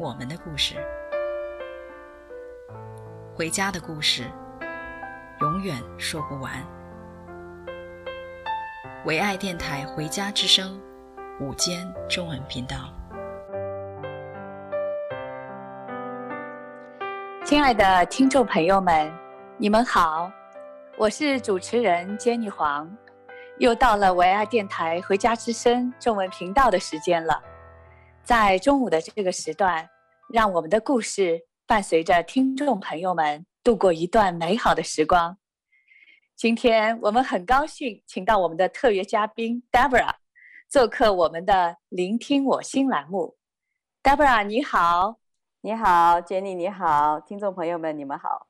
[0.00, 0.76] 我们的故事，
[3.34, 4.30] 回家的故事，
[5.40, 6.52] 永远说不完。
[9.06, 10.80] 唯爱电台《回家之声》
[11.44, 12.76] 午间中文频道。
[17.44, 19.12] 亲爱的听众朋友们，
[19.56, 20.30] 你们好，
[20.96, 22.88] 我是主持人 Jenny 黄，
[23.58, 27.42] 又到了唯爱电台《回家之声》中文频道的时间了。
[28.28, 29.88] 在中午的这个时段，
[30.30, 35.38] 让我们的故事伴随着听众朋友们度过一段美好的时光。
[36.36, 40.16] 今天我们很高兴请到我们的特约嘉宾 Deborah
[40.68, 43.38] 做客我们的“聆听我心”栏目。
[44.02, 45.16] Deborah，你好。
[45.62, 48.48] 你好，Jenny，你好，听众朋友们，你们好。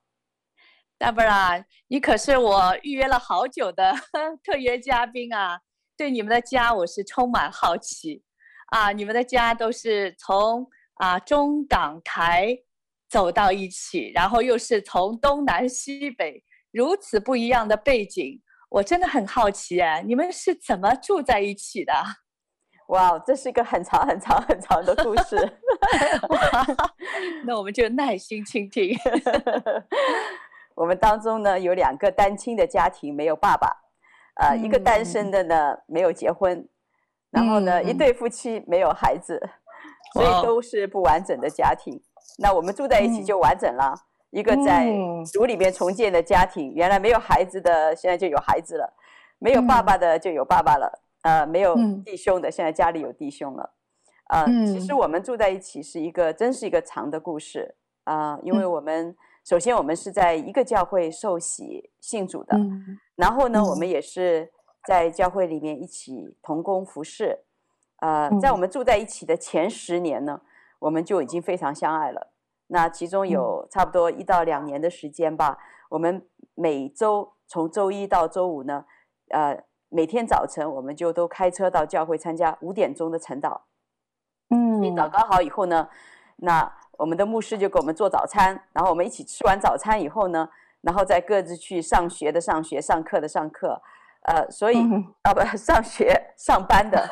[0.98, 3.94] Deborah，你可是我预约了好久的
[4.42, 5.60] 特约嘉宾啊！
[5.96, 8.24] 对你们的家，我是充满好奇
[8.68, 8.92] 啊！
[8.92, 12.56] 你们的家都是从啊中港台
[13.08, 20.00] 走到一起，然后又是从东南西北如此不一样的背景，我真的很好奇啊！
[20.00, 21.92] 你们是怎么住在一起的？
[22.88, 25.36] 哇，wow, 这是一个很长很长 很长的故事。
[27.44, 28.96] 那我们就耐心倾听。
[30.74, 33.68] 我们当中呢有两个单亲的家庭，没有爸爸，
[34.36, 36.66] 呃，嗯、一个单身的呢没有结婚，
[37.30, 39.40] 然后呢、嗯、一对夫妻没有孩子，
[40.12, 42.00] 所以都是不完整的家庭。
[42.38, 44.00] 那我们住在一起就完整了，嗯、
[44.30, 44.86] 一个在
[45.32, 48.92] 主里面重建的家庭，原来没有孩子的现在就有孩子了，
[49.38, 51.02] 没有爸爸的就有爸爸了。
[51.22, 51.74] 呃，没有
[52.04, 53.70] 弟兄的，嗯、现在家里有弟兄了。
[54.28, 57.74] 呃，嗯、其实我们住在一起是一个，真是一个长的故事
[58.04, 58.40] 啊、呃。
[58.44, 64.48] 因为我们、嗯、首先我们是在一个教会受洗信主的，嗯、然后呢，嗯、我们也是
[64.88, 67.40] 在教会里面一起同工服侍。
[67.96, 70.40] 呃，在我们住在一起的前十年呢，
[70.78, 72.32] 我们就已经非常相爱了。
[72.68, 75.58] 那其中有差不多一到两年的时间吧，
[75.90, 78.86] 我们每周从周一到周五呢，
[79.28, 79.62] 呃。
[79.90, 83.62] 每天早晨，我们就都开车到教会参加五点钟的晨祷。
[84.50, 85.88] 嗯，你祷告好以后呢，
[86.36, 90.46] 那我们的牧师就给我们做早餐，然后我们一起吃完早餐以后呢，
[90.82, 93.80] 然后再各自去上学的上学，上课的上课。
[94.22, 94.78] 呃，所以
[95.22, 97.06] 啊不，上学上班的，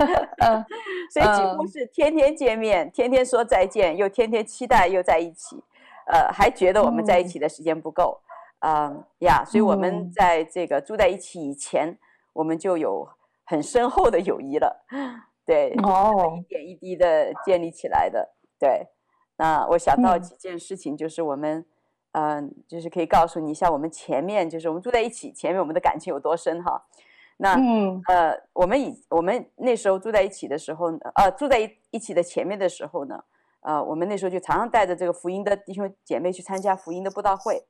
[1.12, 5.62] 所以几乎是天天见面，天天说再见，又天天期待又在一起。
[6.06, 8.20] 呃，还觉得我们在一起的时间不够。
[8.60, 11.98] 嗯呀，所以我们在这个住在一起以前。
[12.36, 13.08] 我们就有
[13.46, 14.84] 很深厚的友谊了，
[15.46, 18.88] 对，一点一滴的建立起来的，对。
[19.38, 21.64] 那我想到几件事情，就是我们，
[22.16, 26.86] 嗯、呃，就是可以告诉你一下，我们前面就是我们住在一起，前面我们的感情有多深哈。
[27.36, 33.22] 那，嗯、呃，我们以我们那时候住在一起的时候，呃，住在一一起的前面的时候呢，
[33.60, 37.66] 呃，我们那时候就常常带着这个福音的弟兄姐妹去参加福音的布道会。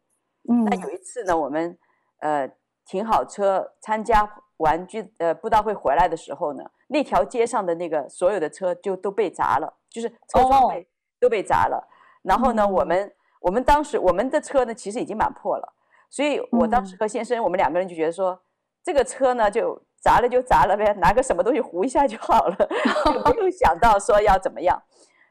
[0.49, 1.77] 嗯，那有一次呢，我们，
[2.21, 2.51] 呃，
[2.85, 4.43] 停好车参加。
[4.59, 10.85] 玩具呃，布道会回来的时候呢，那条街上的那个所有的车就都被砸了，就是车窗被、oh.
[11.21, 11.87] 都被砸了。
[12.23, 12.75] 然后呢，mm.
[12.75, 13.13] 我们
[13.47, 15.73] 我们当时我们的车呢其实已经蛮破了，
[16.11, 17.45] 所以我当时和先生、mm.
[17.45, 18.37] 我们两个人就觉得说，
[18.83, 22.57] 这个车呢就砸了就砸了呗，拿个什么东西糊一下就好了，
[23.25, 24.83] 就没有想到说要怎么样。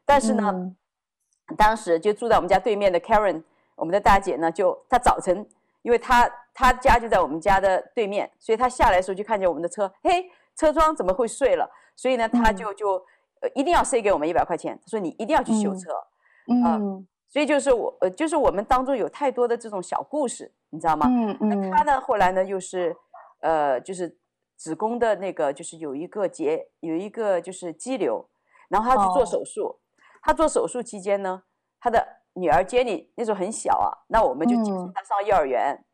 [0.06, 0.74] 但是呢，mm.
[1.58, 3.42] 当时就住在我们家对面的 Karen，
[3.74, 5.46] 我们的大姐呢，就她早晨。
[5.82, 11.70] 因为她她家就在我们家的对面，所以她下来的时候就看见我们的车，嘿，车窗怎么会碎了？
[11.94, 12.94] 所以呢，她就就
[13.40, 15.92] 呃一定要塞给我们一百块钱，她说你一定要去修车，
[16.48, 21.06] 嗯，呃、所以就是我呃就是我们当中有太多的这种小故事，你知道吗？
[21.08, 21.70] 嗯嗯。
[21.70, 22.96] 那他呢后来呢又是
[23.40, 24.18] 呃就是
[24.56, 28.28] 子宫的那个就是有一个结有一个就是肌瘤，
[28.68, 29.76] 然后他去做手术，哦、
[30.22, 31.42] 他做手术期间呢
[31.80, 32.16] 他的。
[32.38, 35.84] 女儿 Jenny 那时候很小啊，那我们就接送她上幼儿园，嗯、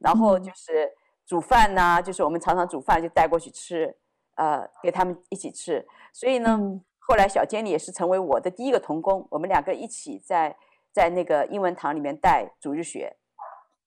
[0.00, 0.92] 然后就是
[1.24, 3.96] 煮饭呐、啊，就是我们常常煮饭就带过去吃，
[4.34, 5.86] 呃，给他们一起吃。
[6.12, 10.56] 所以呢，嗯、后来小 Jenny 也是成为我的第一个童工，我们两个一起在
[10.92, 13.16] 在那个英文堂里面带主日学。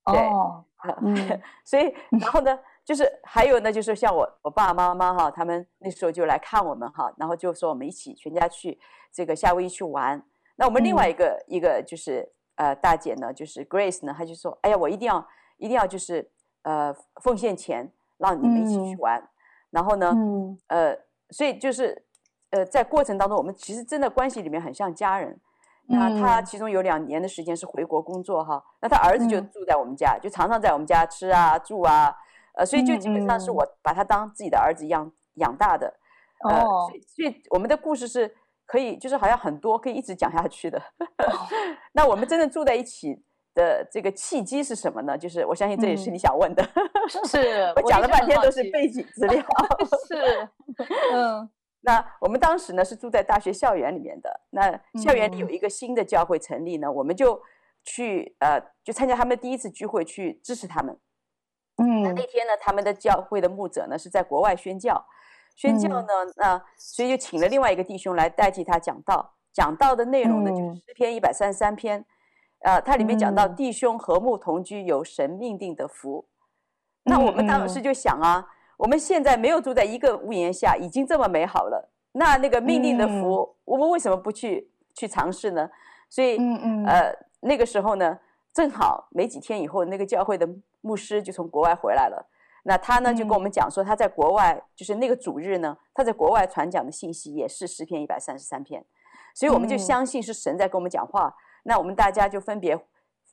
[0.06, 0.64] 对，哦
[1.02, 1.92] 嗯、 所以
[2.22, 8.80] 然后呢，就是还有呢，就是像我我爸爸妈妈哈，他们那时候就来看我们哈，然后就说我们一起全家去
[9.12, 10.24] 这个夏威夷去玩。
[10.58, 16.30] 那我们另外一个、嗯、一个就是呃大姐呢，就是 Grace 呢，她就说：“哎呀，我一定要一定要就是
[16.62, 19.20] 呃奉献钱，让你们一起去玩。
[19.20, 19.28] 嗯”
[19.72, 20.98] 然后呢，嗯、呃，
[21.32, 22.06] 所以就是
[22.52, 25.40] 呃在过程当中，我们其实真的关系里面很像家人。
[25.88, 32.14] 那他其中有两年的时间是回国工作哈，那他儿子就住在我们家，就常常在我们家吃啊住啊，
[32.56, 35.94] 呃，所以就基本上是我把他当自己的儿子一样养大的。
[36.50, 38.36] 呃，所以所以我们的故事是。
[38.68, 40.82] 可以，就是好像很多可以一直讲下去的。
[41.94, 43.16] 那我们真正住在一起
[43.54, 45.16] 的这个契机是什么呢？
[45.16, 46.68] 就是我相信这也是你想问的。
[46.74, 46.90] 嗯、
[47.30, 49.40] 是我讲了半天都是背景资料。
[50.10, 50.50] 是，
[51.14, 51.48] 嗯。
[51.86, 54.42] 那我们当时呢是住在大学校园里面的。
[54.50, 57.42] 那校园里有一个新的教会成立呢，嗯、我们就
[57.84, 61.00] 去呃就参加他们第一次聚会，去支持他们。
[61.78, 62.04] 嗯。
[62.04, 65.06] 那那天呢，他们的教会的牧者呢是在国外宣教。
[65.56, 69.34] 宣教呢，那、嗯呃、所以就请了另外一个弟兄来代替他讲道。
[69.54, 72.06] 讲道的内容呢，就是诗篇一百三十三篇，
[72.66, 76.28] 呃，它里面讲到弟兄和睦同居，有神命定的福。
[77.06, 81.90] 嗯、那我们当时就想啊，嗯、我们现在没有住在一个屋檐下，已经这么美好了。
[82.14, 85.70] 那那个命定的福，嗯、我们为什么不去去尝试呢？
[86.10, 88.18] 所以，嗯嗯，呃，那个时候呢，
[88.54, 90.48] 正好没几天以后，那个教会的
[90.82, 92.26] 牧师就从国外回来了。
[92.64, 98.84] 那他呢就跟我们讲说，他在国外，就是那个主日呢，他在国外传讲的信息也是诗篇一百三十三篇，
[99.34, 101.36] 所以我们就相信是神在跟我们讲话。
[101.64, 102.80] 那我们大家就分别，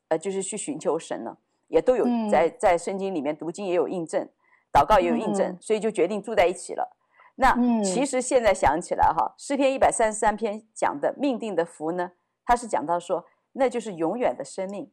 [0.08, 1.38] 呃，就是去寻求神了，
[1.68, 4.28] 也都有在在圣经里面读经也有印证，
[4.72, 6.96] 祷告也有印证，所以就决定住在一起了。
[7.36, 12.12] 那其实现在想起来哈，诗篇一百三十三篇讲的命定的福呢，
[12.44, 14.90] 它是讲到说，那就是永远的生命。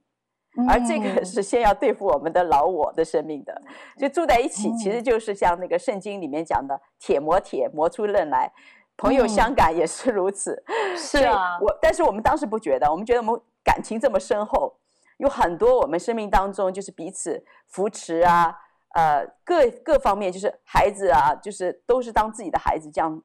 [0.68, 3.62] 而这个是先要对付我们的老我的生命的，
[3.98, 8.52] 就住在一起，其实就是像那个圣经里面讲的“铁磨铁，磨出刃来”，
[8.98, 10.62] 朋友相感也是如此。
[10.98, 14.76] 是啊，我但是我们当时不觉得，我们觉得我们感情这么深厚，
[15.18, 18.54] 有很多我们生命当中就是彼此扶持啊，
[18.96, 23.22] 呃，各各方面就是孩子啊，就是都是当自己的孩子这样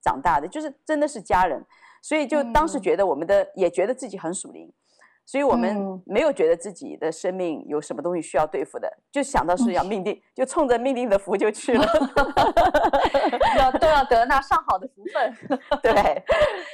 [0.00, 1.64] 长大的，就是真的是家人，
[2.02, 4.72] 所以就当时觉得我们的也觉得自己很属灵。
[5.26, 11.84] 所以我们没有觉得自己的生命有什么东西需要对付的，就想到是要命定，就冲着命定的福就去了，
[13.58, 15.60] 要都要得那上好的福分。
[15.82, 16.24] 对，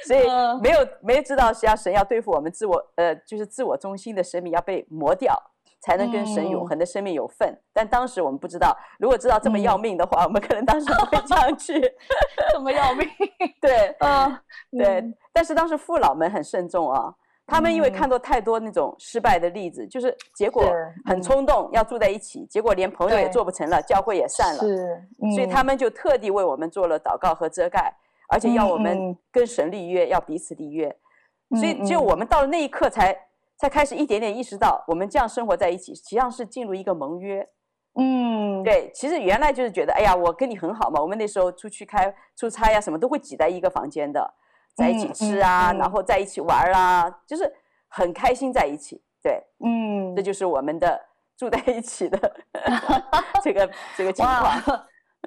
[0.07, 0.25] 所以
[0.61, 5.37] 没有没有知道是要神要对付我们自我，呃，就是自我中心的生命要被磨掉，
[5.85, 7.55] 才能跟神永恒的生命有份。
[7.71, 11.79] 但当时我们不知道，如果知道这么要命的话，我们可能当时不会这样去。
[12.51, 13.07] 这么要命？
[13.61, 14.39] 对，嗯，
[14.71, 15.13] 对。
[15.31, 17.13] 但是当时父老们很慎重啊。
[17.47, 20.65] 他们因为看到太多那种失败的例子，就是结果
[21.05, 24.63] 很冲动要住在一起，结果连朋友也做不成了，教会也散了。
[24.63, 24.99] 是，
[25.35, 27.93] 所以他们就特地为我们做了祷告和遮盖，
[28.29, 30.89] 而且要我们跟神立约，要彼此立约。
[31.51, 33.15] 所以，就我们到了那一刻才
[33.57, 37.47] 才开始一点点意识到，我们这样生活在一起，实际上是进入一个盟约。
[37.97, 44.33] 嗯，对，其实原来就是觉得，哎呀，我跟你很好嘛，我们那时候出去开出差呀，什么都会挤在一个房间的。
[44.75, 47.49] 在一起吃啊，嗯嗯、然后在一起玩啊，嗯、就是
[47.87, 49.01] 很开心在一起。
[49.23, 51.01] 对，嗯，这就是我们的
[51.37, 52.19] 住在一起的
[53.41, 54.61] 这个这个情况。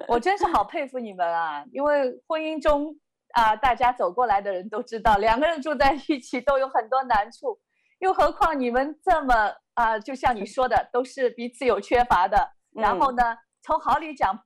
[0.07, 1.65] 我真是好佩服你们啊！
[1.71, 2.95] 因为婚姻中
[3.33, 7.59] 啊、呃，大家走过来的人都知道，两个人住在一起都有很多难处，
[7.99, 9.33] 又何况你们这么
[9.75, 12.37] 啊、呃，就像你说的，都是彼此有缺乏的。
[12.75, 14.39] 嗯、然后呢，从好里讲。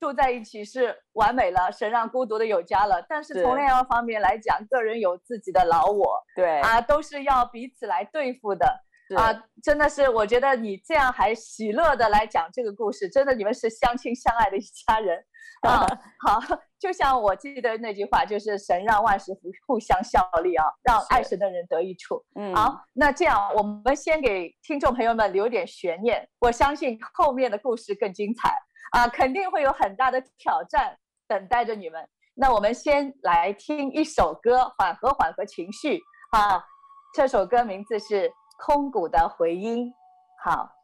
[0.00, 3.04] 住在一起是完美了，神让孤独的有家了。
[3.08, 8.64] 但是从另外一方面来讲，个人有自己的老我，对啊，都是要彼此来对付的
[9.16, 9.34] 啊。
[9.60, 15.18] 真的是，我觉得你这样还喜乐的来讲这个故事，真的你们是相亲相爱的一家人
[15.62, 15.84] 啊。
[16.24, 16.40] 好，
[16.78, 22.24] 就像我记得那句话，就是神让万事互互相效力啊，让爱神的人得益处。
[22.36, 28.52] 嗯，好，那这样我们先给听众朋友们留点悬念，我相信后面的故事更精彩。
[28.92, 32.08] 啊，肯定会有很大的挑战等待着你们。
[32.34, 36.00] 那我们先来听一首歌，缓和缓和情绪。
[36.30, 36.64] 啊，
[37.12, 38.28] 这首歌名字是
[38.64, 39.88] 《空谷的回音》。
[40.42, 40.77] 好。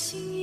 [0.00, 0.39] 说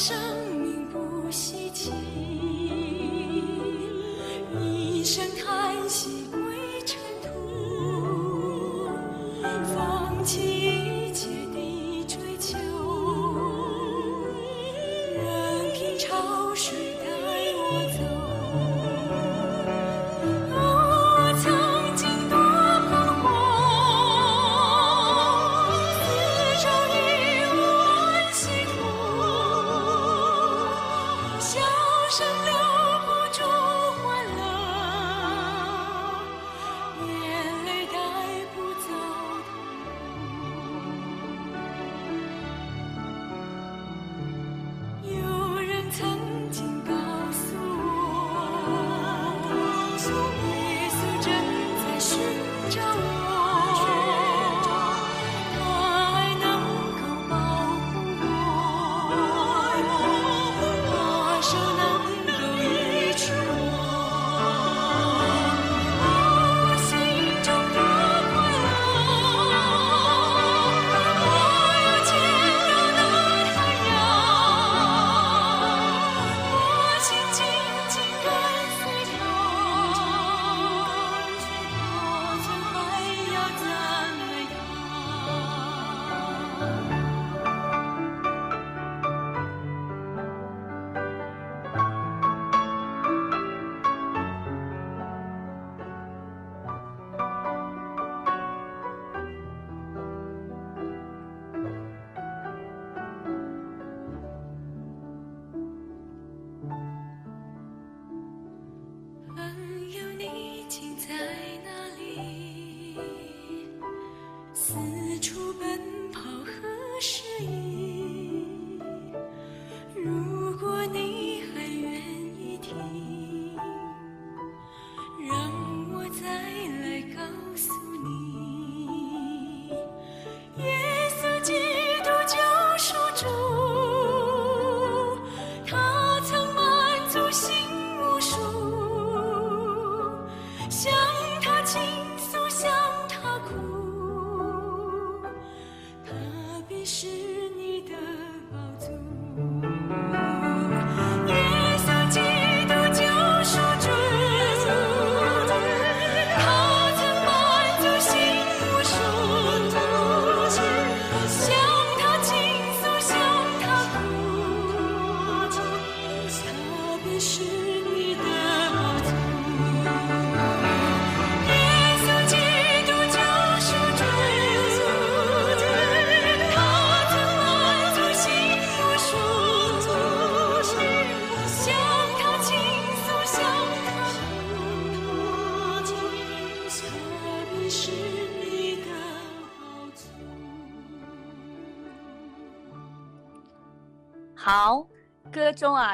[0.00, 0.29] 生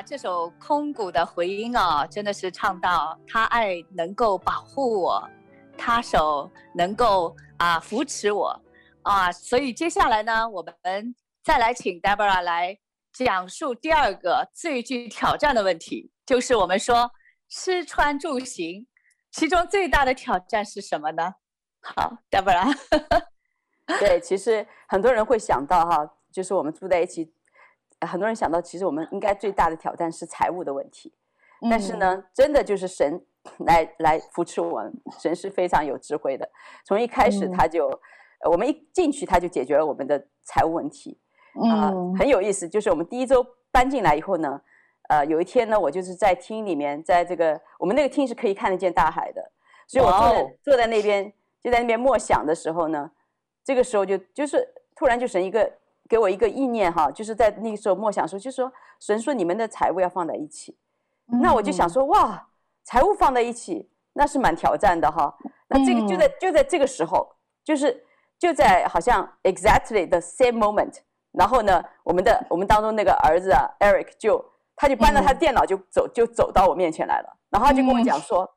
[0.07, 5.29] 这首空谷的回音啊，真的是唱到他爱能够保护我，
[5.77, 8.63] 他手能够啊扶持我
[9.03, 12.79] 啊，所以接下来呢，我们再来请 Deborah 来
[13.13, 17.11] 讲述第二个最具挑战的问题，就是我们说
[17.49, 18.87] 吃穿住行，
[19.33, 21.35] 其中最大的挑战是什么呢？
[21.83, 22.73] 好，Deborah，
[23.99, 27.35] 对，其实很多人会想到哈，就是我们住在一起。
[28.00, 31.12] 很多人想到，其实我们应该最大的挑战是财务的问题，
[31.71, 33.25] 但是呢，真的就是神
[33.65, 36.47] 来来扶持我们，神是非常有智慧的。
[36.85, 37.88] 从一开始他就，
[38.50, 41.19] 我们一进去他就解决了我们的财务问题，
[41.55, 42.69] 啊，很有意思。
[42.69, 44.61] 就是我们第一周搬进来以后呢，
[45.09, 49.50] 呃，有一天呢，我就是在厅里面，在这个我们那个厅是可以看得见大海的，
[49.88, 53.11] 所以我坐在坐在那边就在那边默想的时候呢，
[53.65, 55.73] 这个时候就就是突然就神一个。
[56.09, 60.77] 给我一个意念哈，就是在那个时候默想说，就是说神说你们的财务要放在一起，
[61.43, 62.49] 那我就想说哇，
[62.85, 65.37] 财务放在一起，那是蛮挑战的哈。
[65.69, 67.29] 那这个就在就在这个时候，
[67.65, 68.05] 就是
[68.39, 70.95] 就在好像 exactly the same moment，
[71.33, 74.45] 然后呢，我们的我们当中那个儿子啊，Eric 就
[74.77, 78.49] 他就搬着他的电脑就走就走到我面前来了，然后他就跟我讲说，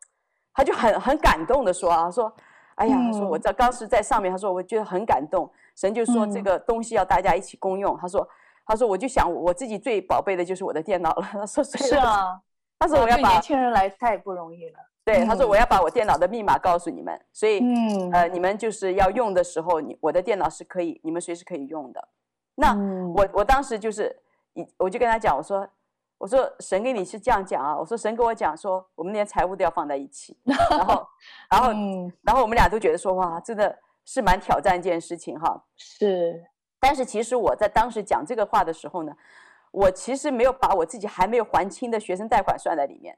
[0.53, 2.31] 他就很很感动的说啊，说，
[2.75, 8.27] 哎呀，他说我在当时在上面，他说我觉得很感动，神就说这个东西要大家一起共用，他说。
[8.71, 12.39] 他说：“我就想，我自己最宝贝的就是我的电脑了。”他说：“是啊。”
[12.77, 22.07] 他说：“我要把年轻人来太不容易了。”对，他说：“我要把我电脑的密码告诉你们，所以，嗯，呃，你们就是要用的时候，你我的电脑是可以，你们随时可以用的。”
[22.53, 22.75] 那
[23.15, 24.15] 我我当时就是，
[24.77, 25.67] 我就跟他讲，我说
[26.19, 31.07] ：“我说神给你是这样讲啊，我说神跟我讲说，我们连财务都要放在一起。”然后，
[31.49, 31.71] 然后，
[32.21, 33.75] 然后我们俩都觉得说：“哇，真的
[34.11, 36.43] 是蛮挑战一件事情哈。”是。
[36.79, 39.15] 但是其实我在当时讲这个话的时候呢，
[39.69, 43.15] 我其实没有把我自己还没有还清的学生贷款算在里面，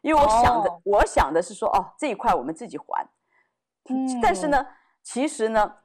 [0.00, 0.80] 因为我想着，oh.
[0.84, 3.06] 我想的是说，哦，这一块我们自己还。
[3.88, 4.20] 嗯。
[4.20, 4.66] 但是呢，
[5.02, 5.76] 其实呢，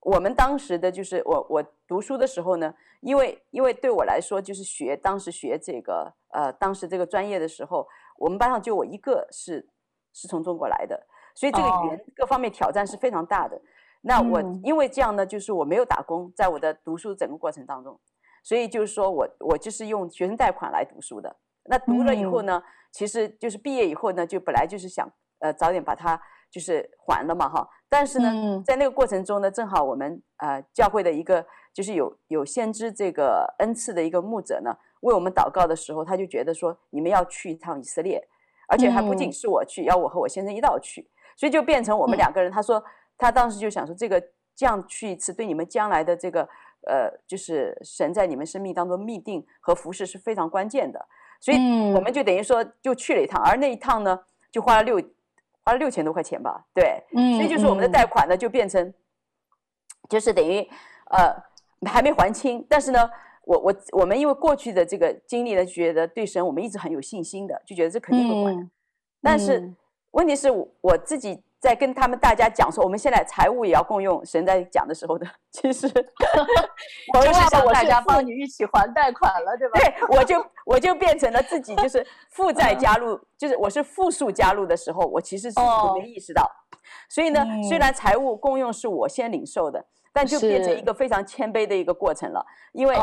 [0.00, 7.88] 我们当时的就是我我读书的时候呢，因为因为对我来说就是学当时学这个呃当时这个专业的时候，
[8.18, 9.66] 我们班上就我一个是
[10.12, 13.58] 是从中国来的，所以这个语言各方面挑战是非常大的。
[14.04, 14.10] Oh.
[14.10, 17.98] 那我因为这样呢，就是我没有打工，在我的读书整个过程当中，
[18.42, 21.34] 所以就是说我我就是用学生贷款来读书的。
[21.64, 22.62] 那读了以后呢，
[22.92, 27.66] 其实就是毕业以后呢，就本来就是想呃早点把它就是还了嘛哈。
[27.88, 38.22] 但是呢，在那个过程中呢，正好我们呃教会的一个就是有有先知这个恩赐的一个牧者呢，为我们祷告的时候，他就觉得说你们要去一趟以色列，
[38.68, 42.52] 而且还不仅是我去，要我和我先生一道去，所以就变成我们两个人。
[42.52, 42.84] 他说。
[43.16, 44.22] 他当时就想说，这个
[44.54, 46.42] 这样去一次，对你们将来的这个
[46.86, 51.06] 呃，就是神在你们生命当中密定和服侍是非常关键的。
[51.40, 51.56] 所以
[51.94, 54.18] 我们就等于说就去了一趟，而那一趟呢，
[54.50, 54.96] 就花了六
[55.62, 58.92] 花了六千多块钱吧，对，所以就是我们的贷款呢就变成，
[60.08, 60.60] 就是等于
[61.10, 61.34] 呃
[61.86, 63.10] 还没还清，但是呢，
[63.44, 68.70] 我我我们因为过去的这个经历呢，觉得对神我们一直很有信心的，就觉得这肯定会还，
[69.22, 69.72] 但是
[70.10, 70.50] 问题是
[70.80, 71.42] 我自己。
[71.64, 74.22] 在跟他们大家讲说，我们现在财务也要共用。
[74.22, 75.86] 神在讲的时候的， 其实
[77.14, 79.80] 我是想大家帮你一起还贷款了，对吧？
[79.80, 86.46] 对，我就我就变成了自己就是负债加入，就是我是负数加入的时候，我其实是我没意识到。
[87.08, 92.44] 所以呢，虽然财务共用是我先领受的，但就变成一个非常谦卑的一个过程了。
[92.72, 92.94] 因为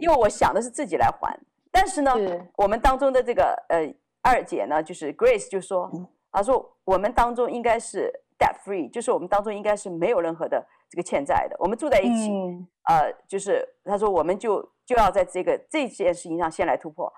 [0.00, 1.34] 因为我想的是自己来还，
[1.70, 2.14] 但是呢，
[2.56, 5.90] 我们当中的这个呃二姐呢，就是 Grace 就说。
[6.32, 11.54] 他说：“我们当中应该是 debt free，就是我们当中应该是没有任何的这个欠债的。
[11.58, 17.12] 我们住在一起，嗯、呃，就是他说我们就就要在这个这件事情上先来突破。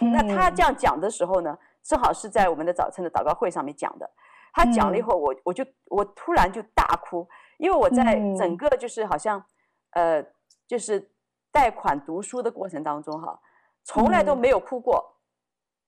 [0.00, 4.10] 嗯、那他这样讲的时候呢，正好是在我们的早晨的祷告会上面讲的。
[4.54, 9.44] 他讲了以后，我我就我突然就大哭，因为我在整个就是好像
[9.90, 10.24] 呃，
[10.66, 11.12] 就是
[11.52, 13.38] 贷款读书的过程当中哈，
[13.84, 15.04] 从来都没有哭过，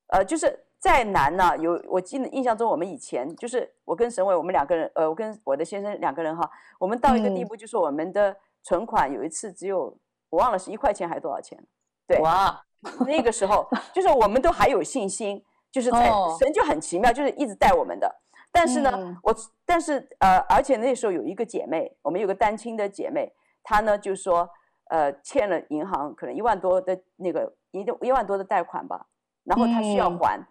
[0.08, 9.96] 呃，就是。”再难呢、啊，有我记得印象中，我们以前就是我跟沈伟，我们两个人，呃，我跟我的先生两个人哈，我们到一个地步，就是我们的存款有一次只有
[10.28, 11.58] 我忘了是一块钱还是多少钱，
[12.06, 12.62] 对，哇，
[13.06, 18.14] 那个时候就是我们都还有信心，就是在神就很奇妙，就是一直带我们的。
[18.52, 19.34] 但是呢，我
[19.64, 23.32] 但是呃，而且那时候有一个姐妹，我们有个单亲的姐妹，
[23.64, 24.48] 她呢就说
[24.90, 29.06] 呃欠了银行可能一万多的那个一一万多的贷款吧，
[29.44, 30.46] 然后她需要还。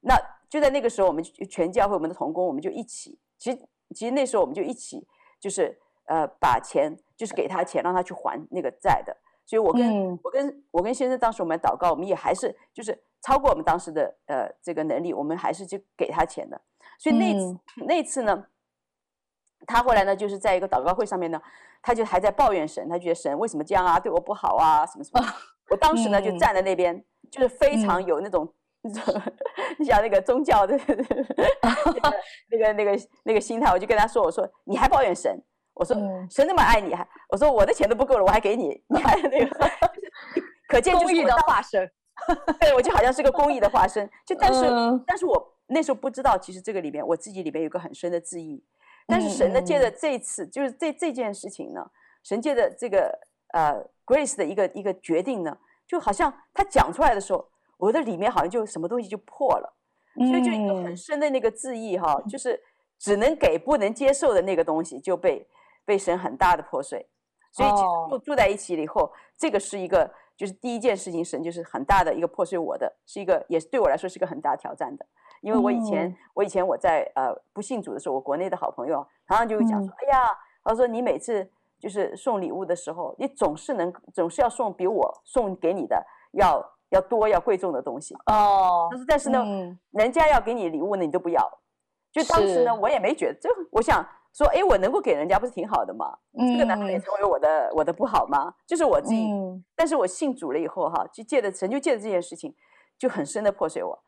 [0.00, 3.58] 那就在那个时候，我们全教会我们的童工，我们就一起，其实
[3.94, 5.06] 其实那时候我们就一起，
[5.38, 9.16] 就是呃把钱就是给他钱，让他去还那个债的。
[9.46, 16.60] 所以我跟、嗯、我跟我跟先生当时我们祷告，我们也还是就是超过我们当时的呃这个能力，我们还是就给他钱的。
[16.98, 18.46] 所以那次、嗯、那次呢，
[19.66, 21.40] 他后来呢就是在一个祷告会上面呢，
[21.82, 25.24] 他就还在抱怨神，他觉得神为什么这样啊，对我不好啊，什么什么。
[25.70, 28.52] 我当时呢就站在那边，嗯、就是非常有那种。
[29.78, 31.04] 你想那个宗教的 那个
[32.50, 35.38] 那个那个那个心态，我就跟他说：“我说你还抱怨神？
[35.74, 35.94] 我说
[36.30, 39.70] 神那么爱你，还我说我的钱都不够了，我还给你， 你还那个，
[40.68, 41.90] 可见就是的化身。
[42.58, 44.08] 对，我就好像是个公益的化身。
[44.26, 44.64] 就但是
[45.06, 48.64] 但是我那时候不知道，其实这个里面我自己里面有个很深的质疑。
[49.06, 51.86] 但是神呢，借着这一次，就是这这件事情呢，
[52.22, 53.18] 神借着这个
[53.52, 53.74] 呃
[54.06, 57.46] Grace 的一个一个决定呢，就好像他讲出来的时候。”
[57.80, 59.74] 我的里面好像就什么东西就破了，
[60.16, 62.60] 所以就一个很深的那个字意哈，就是
[62.98, 65.48] 只能给不能接受的那个东西就被
[65.84, 67.08] 被神很大的破碎，
[67.50, 75.06] 所以其实住住在一起了以后，这个是一个就是第一件事情，神就是很大的一个破碎我的，是一个也是对我来说是一个很大挑战的，
[75.40, 80.26] 因为我以前、嗯、我以前我在呃不信主的时候，我国内的好朋友常常就会讲说，嗯、哎呀，
[80.64, 88.88] 他说你每次就是送礼物的时候，你总是能总是要送比我送给你的要要多要贵重的东西哦。
[88.90, 91.40] 但是但是呢，嗯、人家要给你礼物呢，你都不要。
[92.12, 96.18] 就当时呢，我也没觉得，就我想说，哎，我能够给人家不是挺好的吗？
[96.38, 98.52] 嗯、这个难道也成为我的我的不好吗？
[98.66, 102.54] 就是我自己，嗯、但是我信主了以后哈，就借着神就借着这件事情，
[102.98, 103.98] 就很深的破碎我。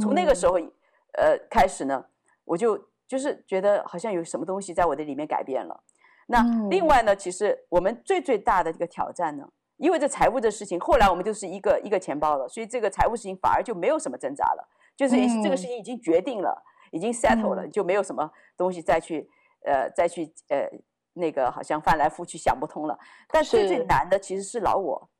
[0.00, 0.72] 从那个时候，嗯、
[1.18, 2.04] 呃，开始呢，
[2.44, 5.80] 我就就是觉得好像有什么东西在我的里面改变了。
[6.26, 16.62] 那另外呢，其实我们最最大的一个挑战呢，因为这财务的事情，后来我们就是一个一个钱包了，所以这个财务事情反而就没有什么挣扎了，就是这个事情已经决定了。
[16.92, 19.28] 已经 settle 了，就没有什么东西再去，
[19.64, 20.70] 呃，再去，呃，
[21.14, 22.96] 那个好像翻来覆去想不通了。
[23.28, 25.10] 但最最难的其实是老我，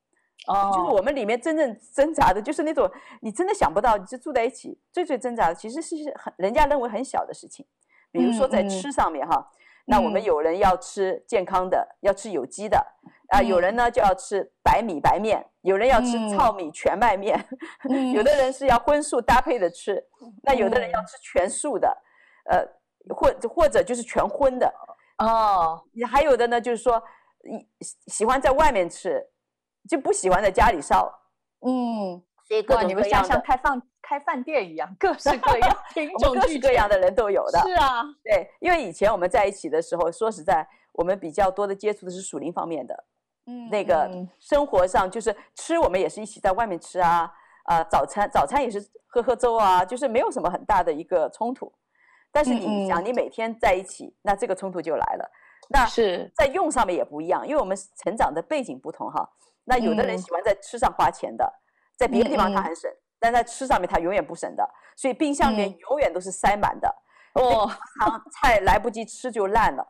[0.47, 2.89] 哦，就是我们里面真正挣扎的，就是那种
[3.21, 7.67] 你真的想不到，你就住在一起，最最挣扎的其实是很人家认为很小的事情，
[8.13, 9.51] 比如说在吃上面哈，
[9.87, 12.85] 那我们有人要吃健康的，要吃有机的，
[13.29, 17.43] 啊，有人呢就要吃白米白面，有人要吃糙米全麦面，
[18.15, 20.05] 有的人是要荤素搭配的吃。
[20.43, 21.97] 那有的人要吃全素的，
[22.51, 22.67] 呃，
[23.15, 24.73] 或或者就是全荤的
[25.19, 25.81] 哦。
[25.93, 27.01] 你还有的呢，就是说，
[27.81, 29.25] 喜喜欢在外面吃，
[29.89, 31.13] 就不喜欢在家里烧。
[31.61, 37.59] 嗯，所以各种各样，你们家像开放开饭店一样，各式各样 品种各式各样的人都有的。
[37.61, 43.05] 是啊，对，因为以前我们在一起的时候，说实在，我们比较多的接触的是属灵方面的。
[43.47, 47.33] 嗯，那个生活上就是吃，我们也是一起在外面吃啊。
[47.65, 51.73] 啊、呃，早餐早餐也是喝喝粥啊，就是没有什么很大的一个冲突。
[52.31, 55.29] 但是你想，你每天在一起，那这个冲突就来了。
[55.69, 59.29] 那是在用上面也不一样，因为我们成长的背景不同哈。
[59.65, 61.59] 那有的人喜欢在吃上花钱的，嗯、
[61.97, 66.89] 在别的地方他很省，嗯、但在吃上面他永远不省的，所以冰箱里面永远都是塞满的。
[67.35, 67.71] 哦、
[68.05, 69.83] 嗯，菜来不及吃就烂了。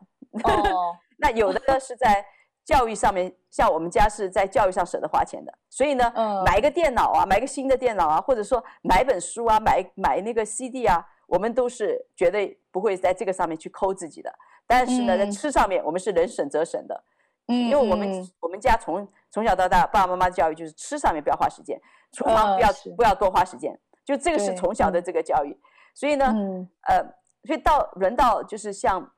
[0.43, 2.25] 哦， 那有的呢是在。
[2.67, 14.29] 教育上面，像我们家是在教育上舍得花钱的，所以呢，嗯、买一个电脑啊，买一个新的电脑啊，或者说买本书啊，买买那个 CD 啊，我们都是绝对不会在这个上面去抠自己的。
[14.67, 17.03] 但是呢，嗯、在吃上面，我们是能省则省的，
[17.47, 19.07] 嗯，因为我们、嗯、我们家从
[19.37, 21.79] 从小到大，爸爸妈妈的教育就是吃上面不要花时间，
[22.11, 25.55] 厨房不要、嗯、不要多花时间，就这个是从小的这个教育。
[25.93, 27.03] 所以呢，嗯、呃，
[27.43, 29.11] 所以到轮到就是像。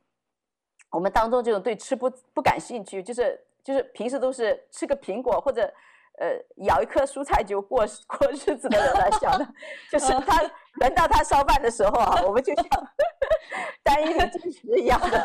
[0.91, 5.61] 我们当中这种对吃不不感兴趣，就是就是平时都是吃个苹果或者
[6.17, 6.29] 呃
[6.65, 7.85] 咬一颗蔬菜就过
[8.17, 9.47] 过日子的人来讲的，
[9.91, 10.41] 就是他
[10.79, 12.65] 轮到他烧饭的时候啊，我们就像
[13.83, 15.23] 单一的进食一样的，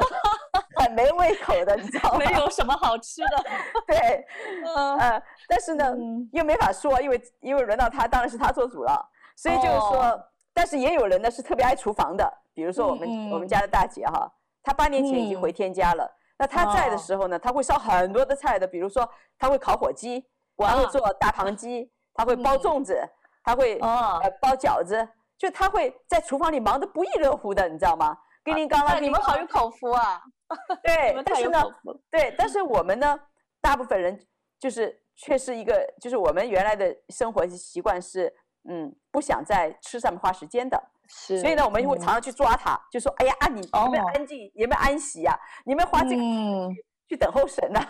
[0.85, 2.19] 很没胃口的，你知道吗？
[2.25, 3.45] 没有什么好吃的。
[3.89, 4.27] 对，
[4.75, 5.95] 呃，但是呢，
[6.33, 10.21] 又没法说，因为因为轮到他，当然是他做主了，所以就是说，
[10.53, 14.31] 但是也有人呢是特别爱厨房的，比如说我们我们家的大姐哈。
[14.63, 16.05] 她八年前已经回天家了。
[16.05, 19.07] 嗯、那她在的时候呢，她会烧很多的菜的，比如说
[19.39, 20.25] 她会烤火鸡，
[20.57, 22.99] 然后做大盘鸡，她会包粽子，
[23.43, 28.17] 她会呃包饺子，就她会在厨房里忙得不亦乐乎的，你知道吗？
[28.43, 30.21] 跟您刚刚你们好有口福啊！
[30.83, 31.63] 对，但是呢，
[32.11, 33.19] 对，但是我们呢，
[33.61, 34.19] 大部分人
[34.59, 38.33] 就是却是一个，就是我们原来的生活习惯是，
[38.69, 40.83] 嗯，不想在吃上面花时间的。
[41.07, 44.51] 是，所以呢，我们就会常常去抓他，就说：“哎呀，啊，你有没有安静？
[44.55, 45.39] 有没有安息呀？
[45.67, 46.23] 你有没有花这个
[46.73, 47.81] 去去等候神呢？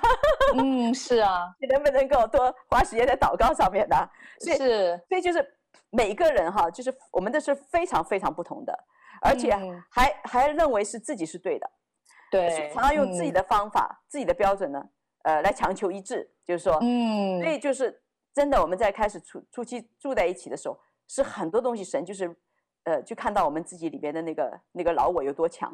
[0.56, 3.96] 嗯， 是啊，你能不能够多花时间在祷告上面呢？
[4.40, 5.46] 是，所以就是
[5.90, 8.76] 每一个人哈，就是我们的是非常非常不同的，
[9.22, 9.56] 而且
[9.92, 11.70] 还还认为是自己是对的，
[12.38, 14.88] 对，常常用自己的方法、自己的标准呢，
[15.22, 22.34] 呃，来强求一致，就是说，嗯，所以就是真的，我们在开始初初期住在一起的时候，是很多东西神就是。
[22.86, 25.72] 呃，就看到我们自己里边的那个那个老我有多强，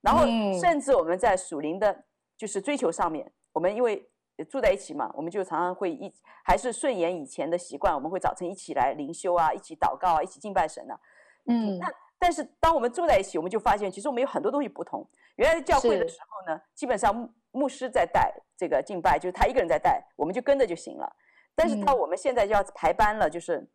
[0.00, 0.26] 然后
[0.60, 2.04] 甚至我们在属灵的，
[2.36, 4.04] 就是追求上面，我们因为
[4.50, 11.00] 住在一起嘛，我们就常常会一还是顺延以前的习惯，我们会早晨一起来灵修啊，一起祷告啊，一起敬拜神呢、啊。
[11.46, 11.86] 嗯，那
[12.18, 15.08] 但是当我们住在一起，我们就发现其实我们有很多东西不同。
[15.38, 21.16] 原来教会的时候呢，基本上牧牧师在带这个敬拜，就是他一个人在带，我们就跟着就行了。
[21.54, 23.68] 但是到我们现在就要排班了，就是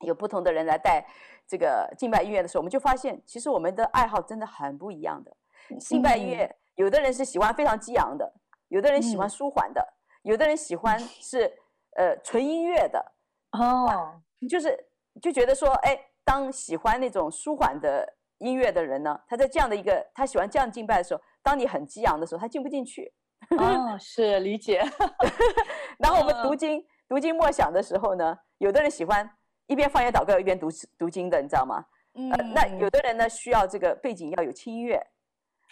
[0.00, 1.06] 有不同的人来带。
[1.46, 5.36] 这个敬拜音乐的时候，我们就发现，其实我们的爱好真的很不一样的。
[5.78, 8.32] 敬拜音乐，有的人是喜欢非常激昂的，
[8.68, 11.52] 有的人喜欢舒缓的，有的人喜欢是
[11.98, 13.12] 呃纯音乐的。
[13.50, 14.86] 哦，就是
[15.20, 23.12] 就觉得说，哎，当喜欢那种舒缓的音乐的人呢，他在这样的一个他喜欢这样敬拜的时候，当你很激昂的时候，他进不进去。
[23.58, 24.82] 哦，是理解。
[25.98, 29.30] 然后我们读经读经默想的时候呢，有的人喜欢。
[29.68, 31.82] 一边放言祷告一边读读经的，你知道吗？
[32.14, 34.96] 嗯，呃，那有的人呢需要这个背景要有轻音乐，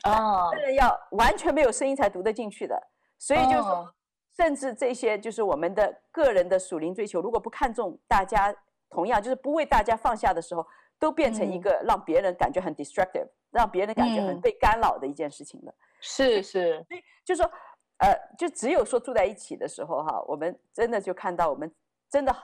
[0.04, 2.80] 哦有的人要完全没有声音才读得进去的，
[3.18, 3.94] 所以就是说，哦
[4.34, 8.54] 甚至这些就是我们的个人的属灵追求，如果不看重大家，
[8.90, 10.66] 同样就是不为大家放下的时候，
[10.98, 15.74] 都变成一个让别人感觉很 destructive，、嗯、让别人感觉很被干扰的一件事情了。
[16.00, 17.50] 是是，所以就是说，
[17.98, 21.72] 呃，就只有说住在一起的时候哈，我们真的就看到我们
[22.10, 22.36] 真的。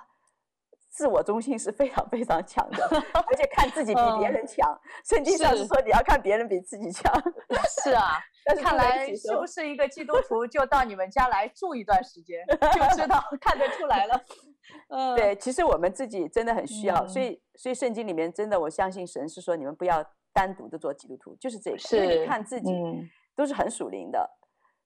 [0.97, 2.83] 自我中心是非常非常强的，
[3.29, 4.67] 而且看自己比别人强。
[5.05, 7.13] 圣经上是说你要看别人比自己强。
[7.85, 14.25] 是啊，但是看来是不是一个基督徒，就到你们家来住一段时间，就知道 看得出来了。
[14.89, 22.73] 嗯，对，其实我们自己真的很需要，嗯、所以所以圣经里面真的，我相信神是说你们不要单独的做基督徒，就是这个，是因为你看自己
[23.37, 24.29] 都是很属灵的。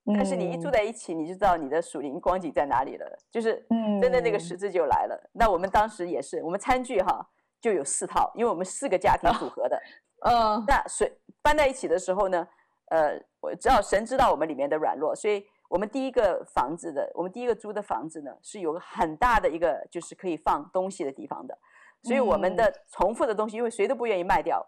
[0.07, 3.65] 但是你一住在一起，你就知道你的属灵光景在哪里了，就是
[4.01, 5.15] 真的那个实质就来了。
[5.15, 7.25] 嗯、那我们当时也是，我们餐具哈
[7.61, 9.81] 就有四套，因为我们四个家庭组合的。
[10.23, 11.07] 嗯、哦，那所
[11.43, 12.49] 搬在一起的时候呢，
[12.87, 21.57] 呃，我知道神知道我们里面的软弱，所以我们第一个房子的，我们第一个租的房子呢是有个很大的一个就是可以放东西的地方的，
[22.03, 24.67] 所以我们的重复的东西，因为谁都不愿意卖掉。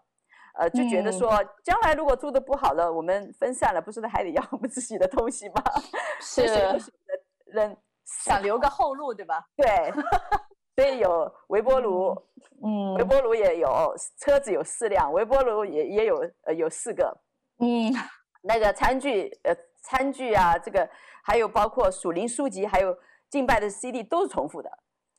[0.53, 1.29] 呃，就觉得说，
[1.63, 5.55] 将来如果住的不好了，嗯、我们分散了，不是还得要我们自己的东西吗？
[6.21, 6.43] 是，
[7.45, 7.75] 人
[8.23, 9.43] 想留个后路，对吧？
[9.55, 9.91] 对，
[10.75, 12.15] 所以有微波炉，
[12.63, 17.17] 嗯，微波炉也有，车子有四辆，微波炉也也有，呃，有四个，
[17.57, 17.91] 嗯，
[18.43, 20.87] 那个餐具，呃，餐具啊，这个
[21.23, 22.95] 还有包括属灵书籍，还有
[23.29, 24.69] 敬拜的 CD 都是重复的，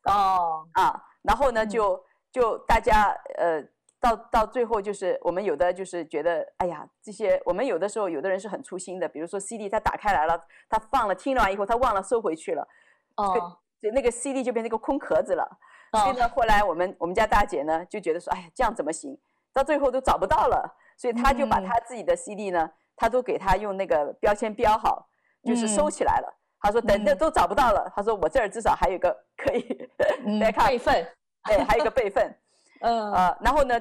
[0.04, 3.60] 哦，啊，然后呢，就就大家，呃。
[4.04, 10.38] 到到最后就是我们有的就是觉得，哎呀，这些我们有的时候有的人是很粗心的，比如说 CD 他打开来了，
[10.68, 12.68] 他放了听了完以后他忘了收回去了，
[13.16, 15.58] 哦，就那个 CD 就变成一个空壳子了。
[15.92, 19.18] 哦、所以呢，后来我们我们家大姐呢就觉得说，哎呀，这样怎么行？
[19.54, 25.08] 到最后都找不到了，所以她就把她自己的 CD 呢，她、嗯、都给她用那个标签标好，
[25.44, 26.28] 就是收起来了。
[26.28, 29.88] 嗯、他说等等都找不到了，她说我这儿至少还有一个可以、
[30.26, 31.06] 嗯、备份，
[31.44, 32.32] 对，还有一个备份。
[32.80, 33.80] 嗯呃，然后呢，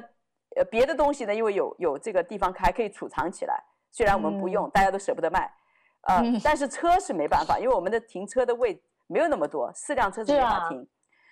[0.55, 5.51] 呃，别的东西呢，因为有有这个地方还可以储藏起来，虽然我们不用，嗯、大家都舍不得卖，
[6.07, 10.87] 呃，嗯、但是车是没办法，因为我们的停车的位没有那么多，四辆车是没法停，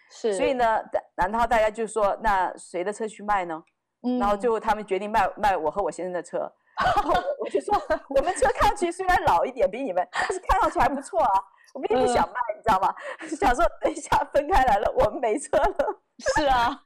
[0.09, 0.81] 是、所以呢，
[1.15, 3.63] 然后大家就说，那谁的车去卖呢？
[4.03, 6.51] 嗯、然后最后他们决定卖卖我和我先生的车，
[6.83, 7.73] 然后我就说，
[8.09, 11.31] 我们车看上去虽然老一点，比你们，但是看上去还不错啊，
[11.75, 12.95] 我们也不想卖，嗯、你知道吗？
[13.39, 16.01] 想说等一下分开来了，我们没车了，
[16.35, 16.81] 是啊。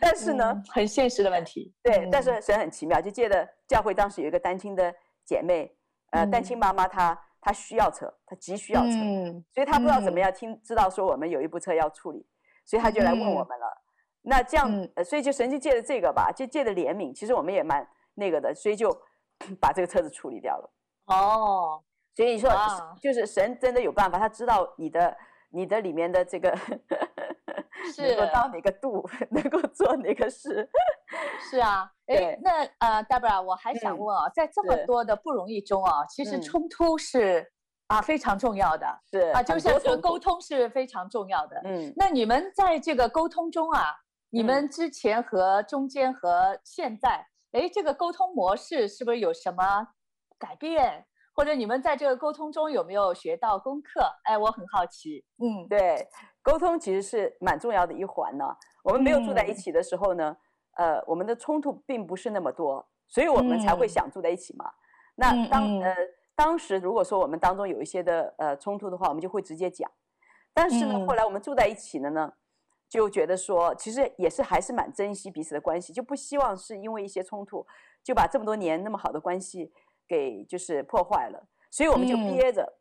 [0.00, 1.74] 但是呢、嗯，很现实的问题。
[1.82, 5.76] 对，嗯、但是神很奇妙，就借着教会当时有一个单亲的姐妹，
[6.10, 12.26] 呃，单亲妈妈她她需要车，她急需要车，嗯、所以她不知道怎么样听，知道说我们有一部车要处理，
[12.64, 13.66] 所以她就来问我们了。
[13.66, 13.82] 嗯、
[14.22, 18.90] 那这样，所以就神就借着这个吧，就借着怜悯，其实我们也蛮那个的，所以就
[19.60, 20.70] 把这个车子处理掉了。
[21.06, 21.82] 哦，
[22.14, 22.50] 所以说，
[23.00, 25.16] 就是神真的有办法，他知道你的
[25.50, 26.56] 你的里面的这个。
[27.92, 30.68] 是能够到哪个度， 能够做哪个事，
[31.50, 31.90] 是啊。
[32.06, 37.46] 哎，那呃，Deborah，我还想问啊，嗯、在这么多的不容易中啊，是其实冲突是、嗯、
[37.88, 41.60] 啊非常重要的，是啊，就是沟通是非常重要的。
[41.64, 43.94] 嗯，那你们在这个沟通中啊，
[44.30, 49.86] 你们之前和中间和现在，哎、嗯，这个沟通模式是不是有什么
[50.38, 51.04] 改变？
[51.34, 54.00] 或者你们在这个沟通中有没有学到功课？
[54.24, 55.24] 哎，我很好奇。
[55.36, 56.08] 嗯，对。
[56.48, 58.56] 沟通其实是蛮重要的一环呢。
[58.82, 60.34] 我们没有住在一起的时候呢，
[60.78, 64.64] 嗯、呃，我们的冲突并不是那么多，所以我们才会想住在一起嘛。
[64.66, 64.72] 嗯、
[65.16, 65.94] 那当呃
[66.34, 69.90] 当时如果说我们当中有一些的呃冲突的话，我们就会直接讲。
[70.54, 72.32] 但是呢，嗯、后来我们住在一起了呢，
[72.88, 77.66] 就觉得说其实也是还是蛮珍惜彼此的关系，就不希望是因为一些冲突
[78.02, 79.70] 就把这么多年那么好的关系
[80.08, 81.46] 给就是破坏了。
[81.70, 82.72] 所以我们就憋着，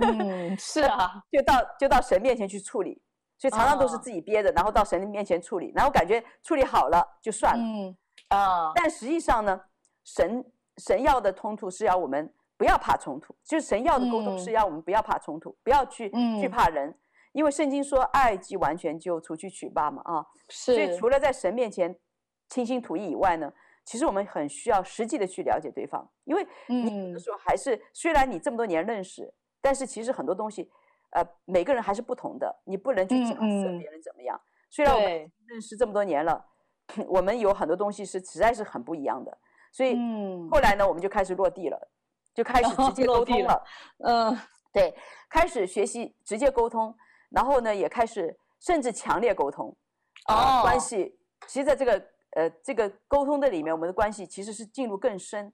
[0.00, 3.00] 嗯，嗯， 是啊，就到就到神面前去处理，
[3.38, 7.96] 所以常常都是自己憋着，哦、然后到神的面前处理，然后感觉处理好了就算了，嗯。
[8.28, 9.60] 啊，但实际上呢，
[10.04, 10.44] 神
[10.78, 16.10] 神要的冲突是要我们不要怕冲突，就是神要的沟通是要我们不要怕冲突，嗯、不要去
[16.40, 16.92] 惧怕人，
[17.32, 21.96] 因为圣经说爱既完全就除去惧怕嘛啊，是，所以除了在神面前
[22.48, 23.52] 倾心吐意以外呢。
[23.86, 30.68] 其实我们很需要实际的去了解对方，因为你有的时候还是虽然你这么多年认识，但是其实很多东西，
[31.10, 34.38] 呃，每个人还是不同的，你不能去假设别人怎么样。
[34.68, 36.44] 虽然我们认识这么多年了，
[37.06, 39.38] 我们有很多东西是实在是很不一样的，
[39.70, 39.96] 所以
[40.50, 41.88] 后来呢，我们就开始落地了，
[42.34, 43.64] 就开始直接 沟通了。
[44.04, 44.36] 嗯，
[44.72, 44.92] 对，
[45.30, 46.92] 开始学习直接沟通，
[47.30, 49.68] 然后呢，也开始甚至强烈沟通。
[50.26, 52.04] 哦，关系其实在这个。
[52.36, 55.50] 呃这个沟通的里面，我们的关系其实是进入更深、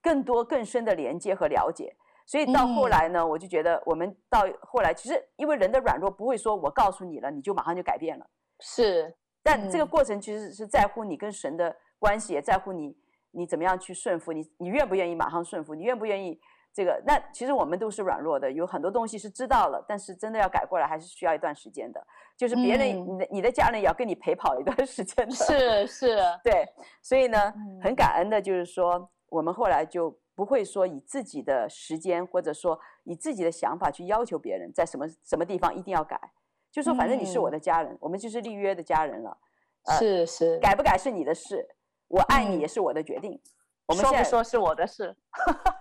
[0.00, 1.94] 更多、更深的连接和了解。
[2.24, 8.24] 所以到后来呢，嗯、我就觉得我们到后来，其实因为人的软弱不会说我告诉你了，你就马上就改变了。
[8.60, 12.96] 是，但这个过程其实是在乎你跟神的关系，也在乎你
[13.32, 16.40] 你怎么样去顺服，你你愿不愿意马上顺服，你愿不愿意
[16.74, 17.00] 这个？
[17.06, 22.06] 那其实我们都是软弱的，有很多东西是知道了，但是真的要改过来，还是需要一段时间的。
[22.36, 25.34] 就是别人，嗯、你的你的家人也要跟你陪跑一段时间的。
[25.34, 26.66] 是 是，对。
[27.00, 30.18] 所以呢，很感恩的就是说，我们后来就。
[30.36, 36.20] 不会说以自己的时间，或者说以自己的想法去要求别人在什么什么地方一定要改，
[36.72, 39.38] 就说反正你是我的家人，嗯、我们就是立约的家人了。
[39.84, 41.64] 呃、是是，改不改是你的事，
[42.08, 43.30] 我爱你也是我的决定。
[43.30, 43.40] 嗯、
[43.86, 45.16] 我们现在说不说是我的事？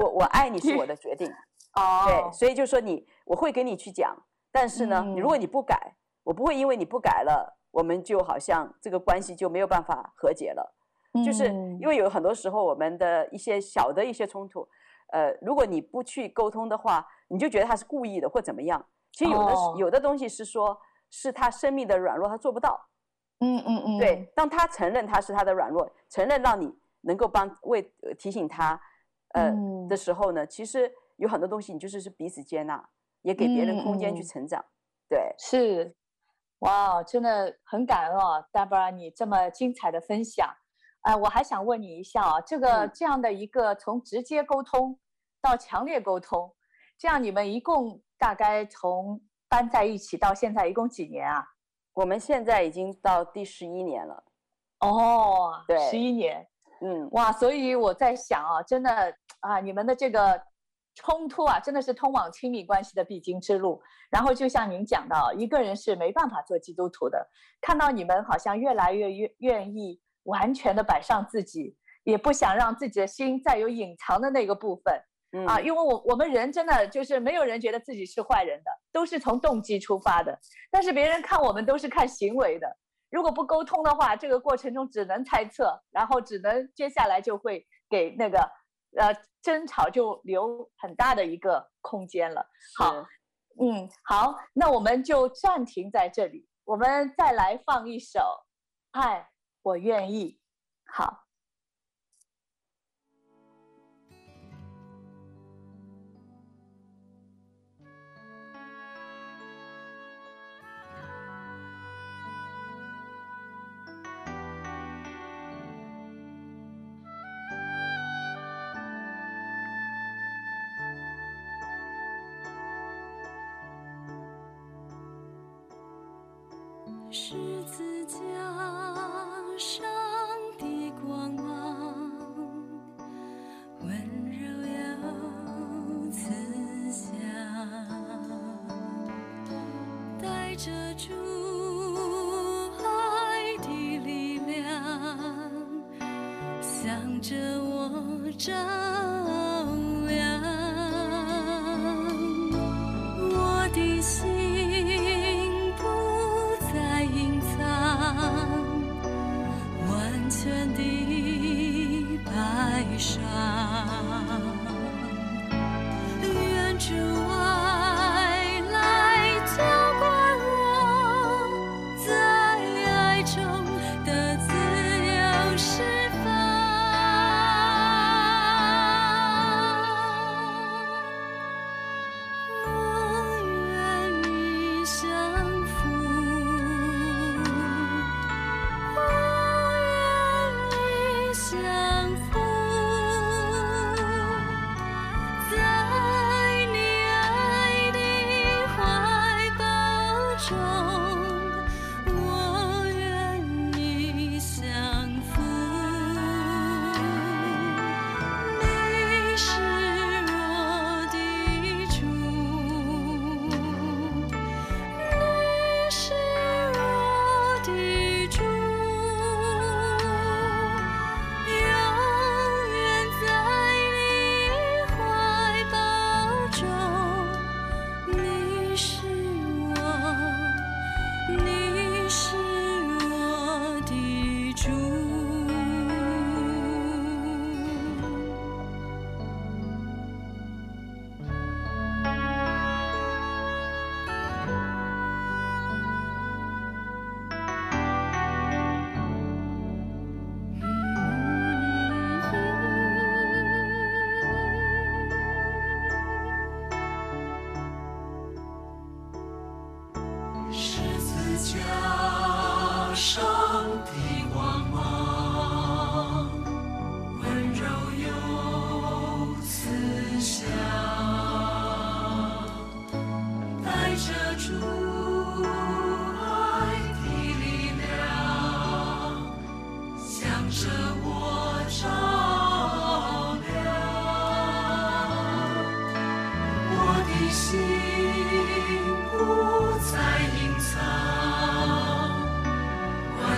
[0.00, 1.30] 不，我爱你是我的 决定。
[1.74, 4.16] 哦，对，所以就说你，我会给你去讲，
[4.50, 10.74] 但是呢，嗯、如果你不改，我不会因为你不改了，我们就好像这个关系就没有办法和解了。
[11.24, 11.46] 就是
[11.80, 14.68] 因为有很多时候我们的一些小的一些冲突，
[15.12, 18.84] 呃，如果你不去沟通的话，你就觉得他是故意的或怎么样。
[19.12, 22.80] 其实有的、哦、有的东西是说，是他生命的软弱，他做不到。
[23.40, 23.98] 嗯嗯嗯。
[23.98, 27.82] 对，当他承认他是他的软弱，承认让你能够帮为
[28.16, 28.80] 提醒他，
[29.32, 32.88] 呃、嗯、的时候呢，其实有很多东西你就是是彼此接纳，
[33.22, 34.60] 也给别人空间去成长。
[34.60, 34.72] 嗯、
[35.08, 35.96] 对，是，
[36.60, 40.48] 哇，真的很感恩哦，Deborah，你这么精彩的分享。
[41.02, 44.98] 哎、呃，我还想问你一下啊，这个这样的一个从直接沟通
[45.40, 46.54] 到强烈沟通，
[46.98, 51.46] 这样你们一共大概从搬在一起到现在一共几年啊？
[51.94, 54.24] 我们现在已经到第十一年了。
[54.80, 56.46] 哦，对，十一年，
[56.80, 60.42] 嗯，哇，所以我在想啊，真的啊，你们的这个
[60.94, 63.82] 冲突啊，真的是通往亲密关系的必经之路。
[64.10, 67.28] 然后就像您讲的，一个人是没办法做基督徒的，
[67.60, 70.00] 看到你们好像越来越愿愿意。
[70.24, 74.94] 完全的摆上自己，也不想让自己的心再有隐藏的那个部分，
[75.32, 80.38] 嗯、啊，因为我我们人真的就是没有人觉得自己是坏人的，都是从动机出发的。
[80.70, 82.68] 但是别人看我们都是看行为的，
[83.10, 88.38] 如果不沟通的话，这个过程中只能猜测，然后只能接下来就会给那个
[88.96, 92.46] 呃争吵就留很大的一个空间了。
[92.78, 92.94] 好，
[93.60, 98.18] 嗯，好，那我们就暂停在这里，我们再来放一首
[98.92, 99.20] 《爱》。
[99.62, 100.40] 我愿意，
[100.86, 101.24] 好。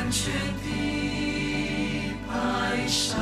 [0.03, 0.33] 漫卷
[0.65, 3.17] 的白纱。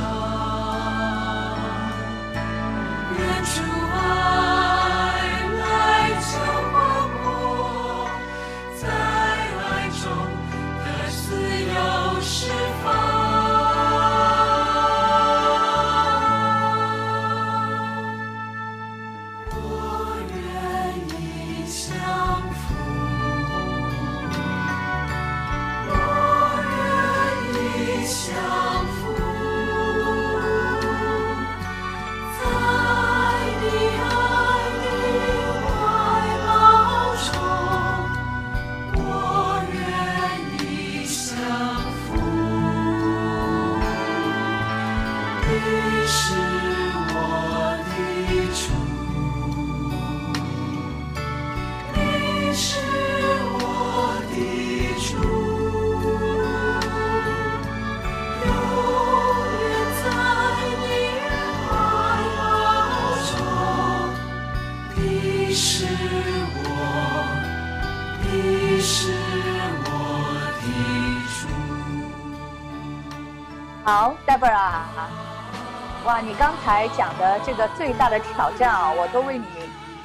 [76.41, 79.45] 刚才讲的这个最大的挑战啊，我都为你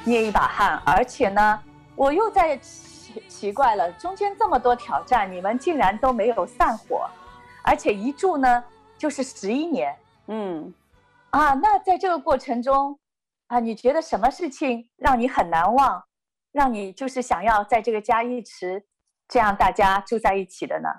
[0.03, 0.79] 捏一把汗。
[0.85, 1.59] 而且呢，
[1.95, 7.09] 我又在奇奇怪了，中间这么多挑战，你们竟然都没有散伙，
[7.63, 8.63] 而且一住呢
[8.99, 9.97] 就是十一年。
[10.27, 10.71] 嗯，
[11.31, 12.99] 啊，那在这个过程中，
[13.47, 16.03] 啊，你觉得什么事情让你很难忘，
[16.51, 18.85] 让你就是想要在这个家一直
[19.27, 20.89] 这样大家住在一起的呢？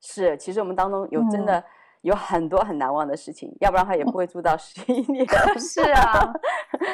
[0.00, 1.60] 是，其实我们当中有真的。
[1.60, 1.64] 嗯
[2.02, 5.26] 有很多很难忘的事情，要不然他也不会住到十一年。
[5.58, 6.32] 是啊，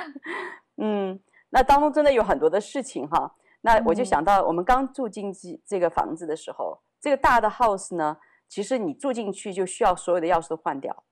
[0.79, 3.35] 嗯，那当中真的有很多的事情哈。
[3.63, 8.17] 那我就想到，我们刚住进这这个房子的时候，这个大的 house 呢，
[8.49, 11.05] 其实你住进去就需要所有的钥匙都换掉，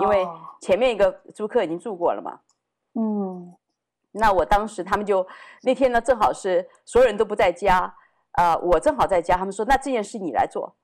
[0.00, 0.26] 因为
[0.60, 2.40] 前面一个租客已经住过了嘛。
[2.94, 3.54] 嗯，
[4.12, 5.26] 那我当时他们就
[5.62, 7.94] 那天呢，正好是所有人都不在家，
[8.32, 10.76] 呃，我正好在家，他们说那这件事你来做。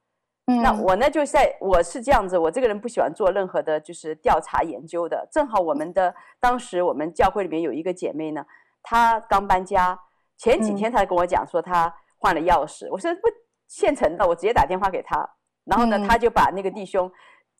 [0.62, 5.28] 那我呢，就在我是这样子，我这个人不喜欢做任何的，就是调查研究的。
[5.30, 8.44] 正好我们的当时我们教会里面有一个姐妹呢，
[8.82, 9.98] 她刚搬家，
[10.36, 13.20] 前几天她跟我讲说她换了钥匙，我说不
[13.68, 15.28] 现成的，我直接打电话给她，
[15.64, 17.10] 然后呢，她就把那个弟兄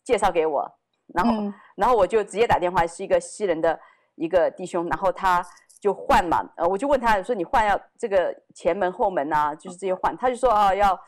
[0.03, 0.71] 介绍给我，
[1.13, 3.79] 然后然后我就直接打电话，是一个西人的
[4.15, 5.45] 一个弟兄，然后他
[5.79, 10.99] 就换嘛，呃，我就问他说你换要这个前门后门啊，就是这些换，他就说啊要。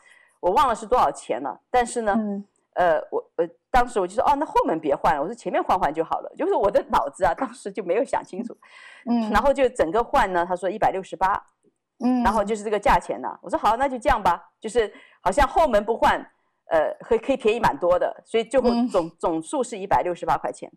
[0.44, 8.54] 我忘了是多少钱了，但是呢，嗯、呃，我呃，当时我就说，哦，那后门别换了，我说前面换换就好了， 就是我的脑子啊，当时就没有想清楚，
[9.08, 11.42] 嗯， 然后就整个换呢，他说一百六十八，
[12.04, 14.92] 嗯，然后就是这个价钱呢，我说好，那就这样吧，就是
[15.22, 16.20] 好像后门不换，
[16.70, 20.70] 呃，可以可以便宜蛮多的，所以最后总、嗯、总数是一百六十八块钱，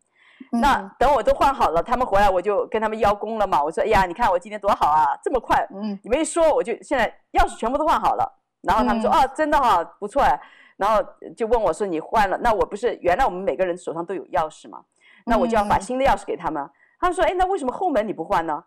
[0.62, 8.34] 那等我都换好了，他们回来我就跟他们邀功了嘛，我说，哎呀，你看我今天多好啊，这么快，嗯，你们一说我就现在钥匙全部都换好了。
[8.62, 10.40] 然后他们说：“哦，真的哈，不错哎。”
[10.78, 11.04] 然后
[11.36, 12.38] 就问我说：“你换了？
[12.38, 14.84] 那我不是原来我们每个人手上都有钥匙吗？
[15.26, 18.64] 那我就要把新的钥匙给他们。”他们说：“哎，那为什么后门你不换呢？”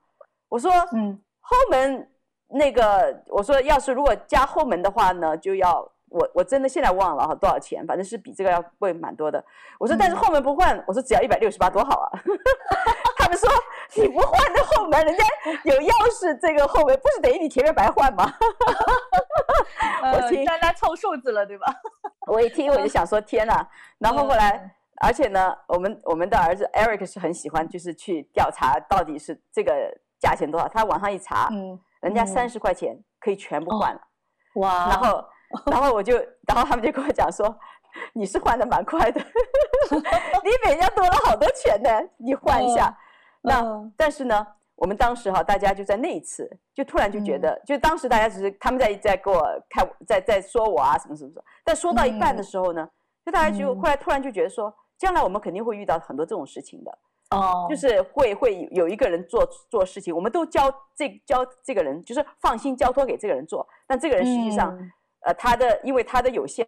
[0.49, 2.11] 我说：“嗯，后门
[2.49, 9.45] 那个，我说要是如果加后门的话呢，就要我我真的现在忘了哈多少钱，反正是比这个要贵蛮多的。”
[9.79, 12.11] 我说：“但是后门不换，我说只要一百六十八多好啊。
[13.19, 13.49] ”他们说
[13.95, 15.25] ：“你不换那后门，人家
[15.65, 18.33] 有钥匙，这个后门不是等于你前面白换吗？”
[20.03, 21.67] 我听，大家凑数字了，对吧？
[22.27, 23.69] 我一听我就想说天哪！
[23.99, 29.73] 然后后来，而且呢，我们我们的儿子 Eric 是很喜欢，就是去调查到底是这个
[30.19, 30.69] 价钱多少。
[30.69, 34.01] 他网上一查，嗯，人家三十块钱可以全部换了，
[34.57, 34.89] 哇！
[34.89, 35.25] 然后，
[35.71, 36.17] 然后我就，
[36.47, 37.59] 然后他们就跟我讲说，
[38.13, 39.21] 你是换的蛮快的，
[39.91, 42.97] 你比人家多了好多钱呢，你换一下。
[43.43, 43.65] 那
[43.97, 44.47] 但是呢？
[44.81, 52.91] 我们当时哈，大家就在那一次，就突然就觉得，嗯、就当时大家只是他们在在给我开，在在说我啊什么什么什么，但说到一半的时候呢，嗯、
[53.27, 64.91] 就大家就后来突然就觉得说，将来我们肯定会遇到很多这种事情的，哦，就是会会有一个人做做事情，我们都交这交这个人，就是放心交托给这个人做，但这个人实际上，嗯、
[65.27, 66.67] 呃，他的因为他的有限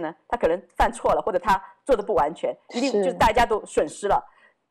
[0.00, 3.12] 呢，他可能犯错了，或者他做的不完全，一定就是。
[3.12, 4.20] 大家都损失了，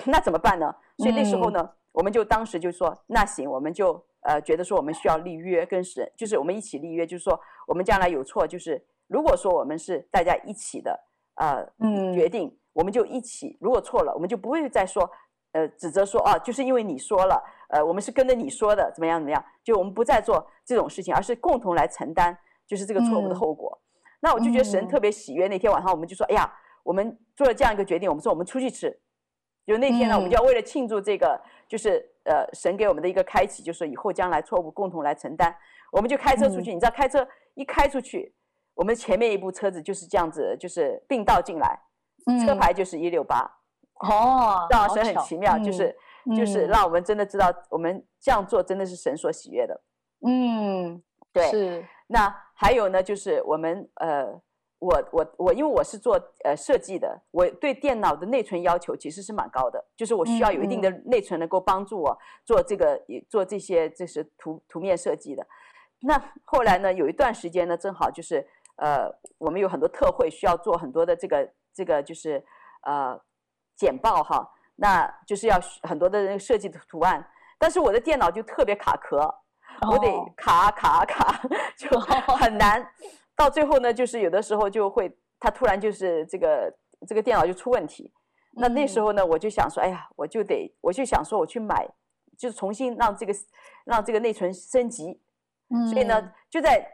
[0.04, 0.76] 那怎么办呢？
[0.98, 1.70] 所以那时候呢。
[1.94, 11.00] 嗯我们就当时就说，那行，我们就呃觉得说我们需要立约跟神，就是我们一起立约，就是说我们将来有错，就是如果说我们是大家一起的
[11.36, 11.64] 呃
[12.14, 15.08] 决定，我们就一起，如果错了，我们就不会再说
[15.52, 22.36] 呃指责说啊，就是因为你说了，呃我们是跟着你说的，怎么样怎么样，就我们不再做这种事情，而是共同来承担
[22.66, 23.80] 就是这个错误的后果。
[24.20, 25.48] 那我就觉得神特别喜悦。
[25.48, 26.52] 那天晚上我们就说，哎呀，
[26.84, 29.00] 我们做了这样一个决定，我们说我们出去吃。
[29.66, 31.40] 就那天呢，嗯我们就要为了庆祝这个，
[31.74, 35.52] 就是呃神给我们的一个开启，就是以后将来错误共同来承担。
[35.92, 38.32] 我们就开车出去，嗯你知道开车一开出去，
[38.76, 41.80] 我们前面一部车子就是这样子，就是并道进来，
[42.46, 43.40] 车牌就是一六八。
[44.02, 45.98] 哦，让神很奇妙，就是
[46.38, 49.82] 就是嗯让我们真的知道，我们这样做真的是神所喜悦的。
[50.28, 51.02] 嗯，
[51.32, 54.40] 对，是那还有呢，就是我们呃，
[54.84, 65.48] 我我我，因为我是做呃设计的，我对电脑的内存要求其实是蛮高的，就是我需要有一定的内存能够帮助我做这个做这些就是图图面设计的。
[66.02, 72.44] 那后来呢，有一段时间呢，正好就是呃，我们有很多特惠需要做很多的这个这个就是
[72.82, 73.18] 呃
[73.78, 77.26] 简报哈，那就是要很多的那个设计的图案，
[77.58, 79.34] 但是我的电脑就特别卡壳。
[79.90, 81.42] 我得哦卡卡卡，
[81.76, 82.88] 就很难。
[83.36, 86.74] 到最后呢，就是有的时候就会，它突然就是这个
[87.08, 88.14] 这个电脑就出问题。
[88.56, 91.88] 那那时候呢，我就想说，哎呀，我就得，我就想说，我去买，
[92.38, 93.34] 就是重新让这个
[93.86, 95.20] 让这个内存升级。
[95.92, 96.88] 所以呢，就在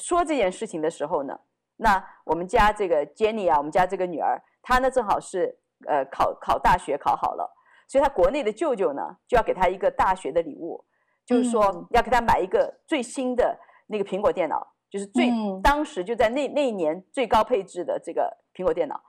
[0.00, 1.38] 说这件事情的时候呢，
[1.76, 5.56] 那我们家这个 Jenny 啊，我们家这个女儿，她呢正好是
[5.86, 7.48] 呃考考大学考好了，
[7.86, 10.84] 所以她国内的舅舅呢就要给她一个大学的礼物。
[11.24, 19.00] 就是说要给她买一个最新的那个苹果电脑，就是最、嗯、当时就在那那一年最高配置的这个苹果电脑。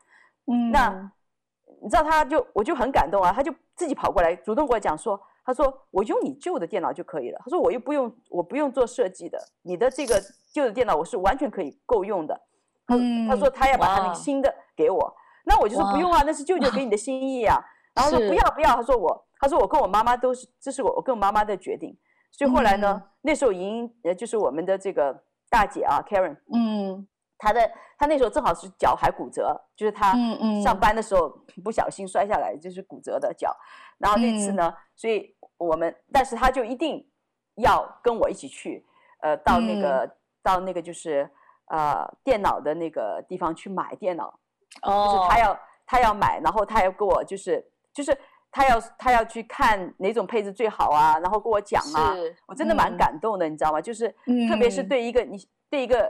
[0.45, 1.11] 嗯，那
[1.82, 10.21] 你知道他就我就很感动啊，他就自己跑过来主动跟我讲说，他说我用你旧的电脑就可以了，他说我又不用我不用做设计的，你的这个
[10.53, 12.39] 旧的电脑我是完全可以够用的。
[12.88, 15.15] 他、嗯、他说他要把他那个新的给我，
[15.45, 17.59] 那我就说不用啊，那是舅舅给你的心意啊。
[17.93, 21.97] 然后说不要不要，他说我他说我跟我妈妈都是这是我我跟我妈妈的决定。
[22.32, 30.13] 所以后来呢，嗯、那时候已经呃，就是我们的这个大姐啊，Karen，嗯，她的她那时候正好是脚还骨折，就是她
[30.63, 31.29] 上班的时候
[31.63, 33.55] 不小心摔下来，就是骨折的脚。
[33.97, 37.07] 然后那次呢，嗯、所以我们，但是她就一定
[37.55, 38.85] 要跟我一起去，
[39.21, 40.11] 呃，到那个、嗯、
[40.43, 41.29] 到那个就是
[41.67, 44.39] 呃电脑的那个地方去买电脑，
[44.83, 48.17] 哦，就是她要她要买，然后她要跟我就是就是。
[48.51, 52.15] 他要他要去看哪种配置最好啊，然后跟我讲啊，
[52.47, 53.79] 我真的蛮感动的，嗯、你知道吗？
[53.79, 54.09] 就是
[54.49, 56.09] 特别是对一个、嗯、你对一个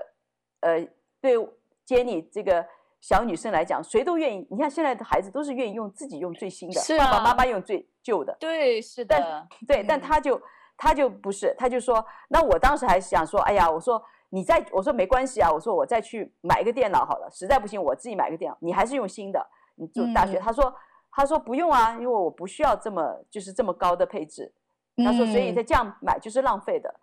[0.62, 0.88] 呃
[1.20, 1.38] 对
[1.86, 2.66] Jenny 这个
[3.02, 4.48] 小女生来讲，谁都愿意。
[4.50, 8.36] 你看现在的孩子都是愿意用自己用最新的，是啊、爸爸妈妈用最旧的。
[8.40, 9.16] 对，是的。
[9.18, 10.42] 但对，嗯、但他就
[10.78, 19.46] 他就不是，他就说，那我当时还想说，哎呀，我说你再我说没关系啊，我说我再去买一个电脑好了，实在不行我自己买个电脑，你还是用新的。
[19.76, 20.74] 你就大学，嗯、他说。
[21.12, 24.54] 他说不用啊，因为我不需要这么就是这么高的配置。
[24.98, 26.94] 他说，所以他这样买就是浪费的。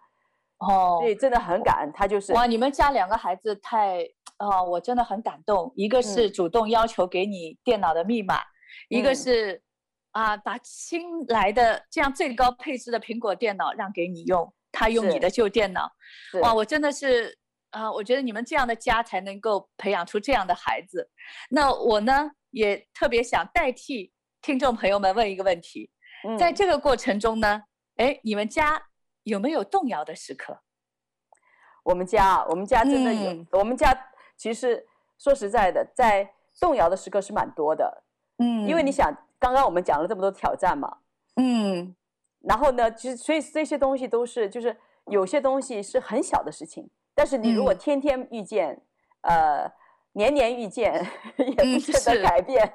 [0.59, 2.33] 哦，所以真的很感恩他就是。
[2.33, 4.03] 哇，你们家两个孩子太
[4.37, 5.73] 啊、哦，我真的很感动。
[5.77, 8.43] 一个是主动要求给你电脑的密码，嗯、
[8.89, 9.63] 一个是
[10.13, 15.91] 啊，把新来的这样最高配置的苹果电脑让给你用，他用你的旧电脑。
[16.41, 17.39] 哇，我真的是
[17.71, 21.11] 啊，我觉得你们这样的家才能够培养出这样的孩子。
[21.51, 22.31] 那我呢？
[22.55, 25.91] 也特别想代替听众朋友们问一个问题，
[26.25, 27.65] 嗯、在这个过程中呢，
[27.97, 28.81] 哎，你们家
[29.25, 30.61] 有没有动摇的时刻？
[31.83, 33.33] 我们家，我们家真的有。
[33.33, 33.93] 嗯、我们家
[34.37, 34.87] 其实
[35.19, 38.05] 说实在的，在动摇的时刻是蛮多的。
[38.39, 40.99] 嗯，因为你想，刚刚我们讲了这么多挑战嘛。
[41.35, 41.97] 嗯。
[42.43, 44.77] 然后呢，其实所以这些东西都是，就是
[45.07, 48.81] 有些东西是很小的事情，但是你如果天天遇见，
[49.23, 49.73] 嗯、呃。
[50.15, 50.95] 年年遇见，
[51.39, 52.73] 也不见得改变，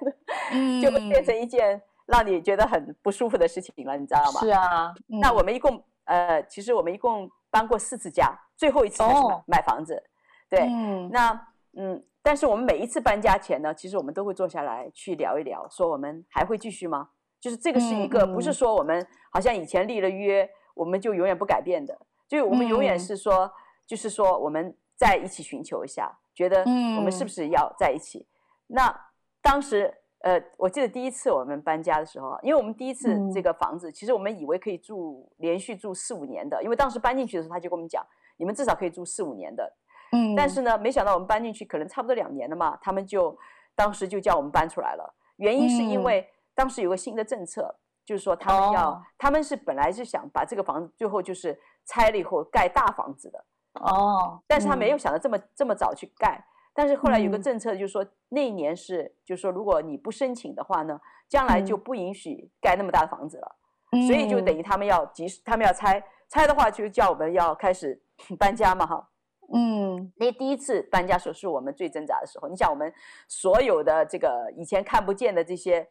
[0.52, 4.40] 嗯、就会变成一件让你觉得很不舒服的事情了，你知道吗？
[4.42, 4.94] 是啊。
[5.10, 9.10] 嗯、那我们一共呃，其实我们一共搬过四次家，最后一次是
[9.46, 10.04] 买、房子。
[10.50, 10.62] 对。
[10.62, 11.10] 嗯。
[11.12, 17.10] 那嗯，但是我们每一次搬家前呢，其实我们都会坐下来去聊一聊，说我们还会继续吗？
[17.40, 23.52] 就是这个是一个，嗯、不是说我们好像以前立了约，我们就永远不改变的，就我们永远是说，嗯、
[23.88, 26.20] 就是说我们再一起寻求一下。
[26.40, 26.62] 觉得
[26.96, 28.20] 我们是不是要在一起？
[28.20, 28.26] 嗯、
[28.68, 29.02] 那
[29.42, 38.02] 当时，呃，我记得第一次我们搬家的时候，因为我们第一次这个房子，嗯、其实我们以为可以住连续住四五年的，因为当时搬进去的时候，他就跟我们讲，
[38.38, 39.70] 你们至少可以住四五年的。
[40.14, 40.34] 嗯。
[40.34, 43.38] 但是呢，没想到我们搬进去可能差不多两年了嘛，他们就
[43.76, 45.14] 当时就叫我们搬出来了。
[45.36, 46.26] 原因是因为
[46.56, 53.44] 当时有个新的政策，嗯、就是说他们要，哦、他们是本来是想把这个房子最后就是拆了以后盖大房子的。
[53.80, 63.56] 哦，但是他没有想到这么、嗯、这么早去盖，但是后来有个政策，就是说、嗯、那一年是，就是说如果你不申请的话呢，将来就不允许盖那么大的房子了，
[63.92, 68.02] 嗯、所以就等于他们要及时，他们要拆，拆的话就叫我们要开始
[68.38, 69.10] 搬家嘛，哈，
[69.54, 72.94] 嗯，那第一次搬家时候是我们最挣扎的时候，你想我们
[73.28, 75.88] 所有的这个以前看不见的这些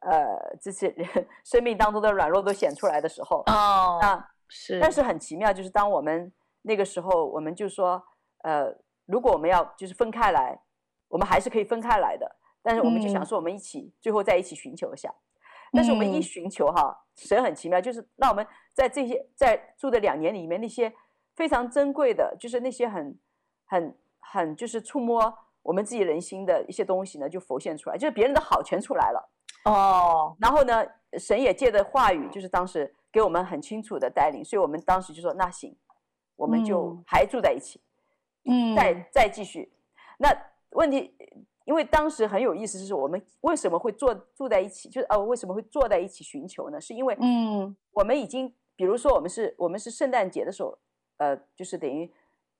[0.00, 0.94] 呃这些
[1.44, 6.32] 生命当中的软弱都显出来的时候，哦，啊是，但是很奇妙，就是当我们
[6.68, 8.00] 那个时候，我们就说，
[8.44, 8.72] 呃，
[9.06, 10.56] 如果我们要就是分开来，
[11.08, 12.36] 我们还是可以分开来的。
[12.62, 15.12] 但是我们就想说，我们一起、嗯、最后在一起寻求一下。
[15.72, 20.92] 但是我们一寻求哈，神很奇妙，就是让我们在这些在住的两年里面，那些
[21.34, 23.18] 非常珍贵的，就是那些很
[23.66, 29.30] 很很就是触摸我们自己人心的一些东西呢，就浮现出来，就是别人的好全出来了。
[29.64, 30.84] 哦，然后呢，
[31.18, 35.76] 神也借着话语，就是当时给我们很清楚的带领，所以我们当时就说那行，
[36.38, 37.78] 我们就还住在一起，
[38.46, 39.70] 嗯，再再继续。
[40.18, 40.34] 那
[40.70, 41.14] 问题。
[41.68, 46.80] 因为当时很有意思，就是我们为什么会坐住在一起，就是哦，为什么会坐在一起寻求呢？
[46.80, 50.78] 是因为，嗯，我们已经，比如说我们是，我们是圣诞节的时候，
[51.18, 52.10] 呃，就是等于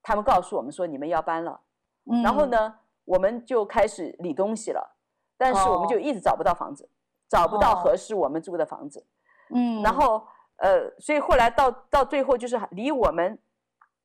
[0.03, 1.59] 他们告诉我们说你们要搬了，
[2.05, 4.97] 嗯，然后呢，我们就开始理东西了，
[5.39, 6.89] 但是我们就一直找不到房子，哦，
[7.31, 9.07] 找不到合适我们住的房子，
[9.55, 10.23] 嗯，然后
[10.57, 13.39] 呃，所以后来到到最后就是离我们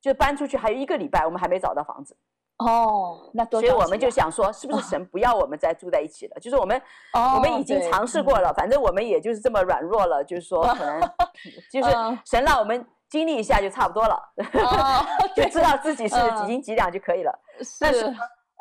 [0.04, 2.16] 就搬出去还有一个礼拜，我们还没找到房子。
[2.58, 6.34] 哦，那多，所以我们就想说，是不是 神不要我们再住在一起了？
[6.36, 6.78] 哦、就是我们，
[7.14, 11.02] 哦、我们已经尝试过了，嗯、反正我们也就是这么软弱了，就是说 可能，
[11.72, 11.90] 就是
[12.26, 17.32] 神让我们经历一下就差不多了，哦、 就知道自己是几斤几两就可以了。
[17.60, 18.14] 嗯、但是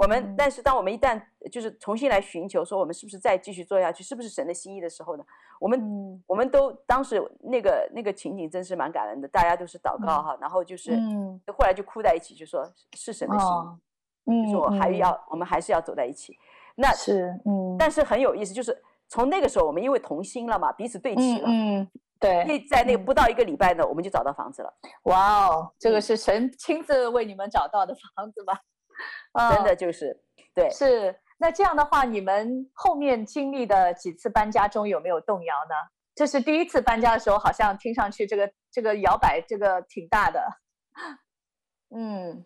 [0.03, 5.24] 我们，嗯、但是当我们一旦就是重新来寻求，说我们是不是再继续做下去，是不是神的心意的时候呢？
[5.61, 13.50] 我们、嗯、我们都当时那个那个情景真是蛮感人的，大家都是祷告哈，嗯、然后就是、嗯、后来就哭在一起，就说是神的心意。
[13.50, 13.78] 哦
[14.24, 16.36] 嗯，就是我还要，嗯、我们还是要走在一起。
[16.76, 18.76] 那是，嗯，但是很有意思，就是
[19.09, 21.88] 从那个时候，我们因为同心了嘛，彼此对齐了，嗯，嗯
[22.18, 22.42] 对。
[22.42, 24.72] 因为在那个不到一个礼拜呢，嗯、我们就找到房子了。
[25.05, 28.61] 哇哦，这个是神亲自为你们找到的房子吧？
[29.32, 30.22] 嗯、真的就是，
[30.55, 30.70] 对。
[30.70, 35.74] 是，那这样的话，你们后面经历的几次搬家中有没有动摇呢？
[36.14, 40.47] 这是第一次搬家的时候，好像听上去这个这个摇摆这个挺大的。
[41.95, 42.45] 嗯，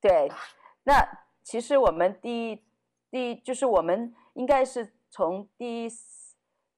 [0.00, 0.30] 对。
[0.84, 1.06] 那
[1.42, 2.64] 其实我们第一
[3.10, 5.88] 第一就是我们应该是从第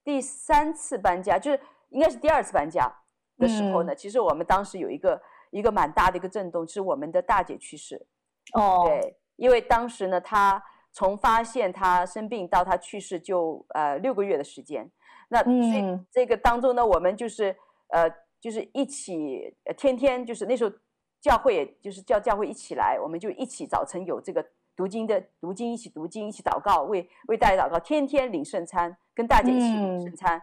[0.03, 2.91] 第三次搬家，就是应该是第二次搬家
[3.37, 8.07] 的时候呢，嗯、其实我们当时有一个一个蛮大的一个震动，是我们的大姐去世。
[8.53, 14.91] 哦，对，因为当时呢，他从发现他生病到他去世就呃六个月的时间。
[15.29, 17.55] 那所以这个当中呢，我们就是
[17.87, 20.75] 呃就是一起天天就是那时候。
[21.23, 30.37] 教会也就是叫教会一起来，我们就一起早晨有这个读经的读经，一起读经，一起祷告，为为大家祷告，天天领圣餐，跟大家一起领圣餐，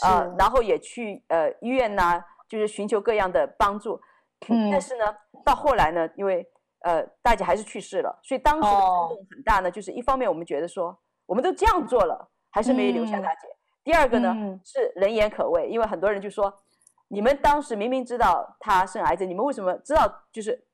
[0.00, 4.00] 啊、嗯呃，然后也去呃医院呐，就是寻求各样的帮助。
[4.48, 5.14] 嗯、但是呢，
[5.44, 6.48] 到后来呢，因为
[6.84, 13.48] 呃大姐还是去世了，所以当时的震动很大呢，哦、就是一方面我们觉得说，我们都这样做了，还是没有留下大姐。
[13.48, 16.60] 嗯、第二个呢、嗯、是人言可畏，因为很多人就说。
[17.08, 20.66] 你们当时明明知道她生癌症，你们为什么知道就是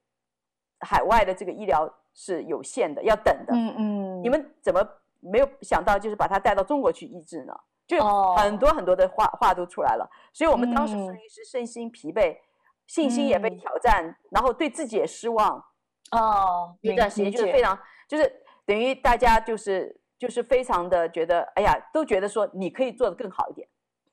[0.79, 3.53] 海外的这个医疗是有限的，要等的？
[3.53, 4.23] 嗯嗯。
[4.23, 4.81] 你们怎么
[5.19, 7.53] 没有想到就是把她带到中国去医治呢？
[7.87, 8.03] 就
[8.37, 10.09] 很多很多的话、哦、话都出来了。
[10.33, 12.41] 所以我们当时属于是身心疲惫，嗯、
[12.87, 15.63] 信心也被挑战，然后对自己也失望。
[16.11, 16.77] 哦。
[16.81, 18.33] 一段时间就是非常，就是
[18.67, 23.69] 等于大家就是就是非常的觉得，哎呀，都觉得说你可以做的更好一点。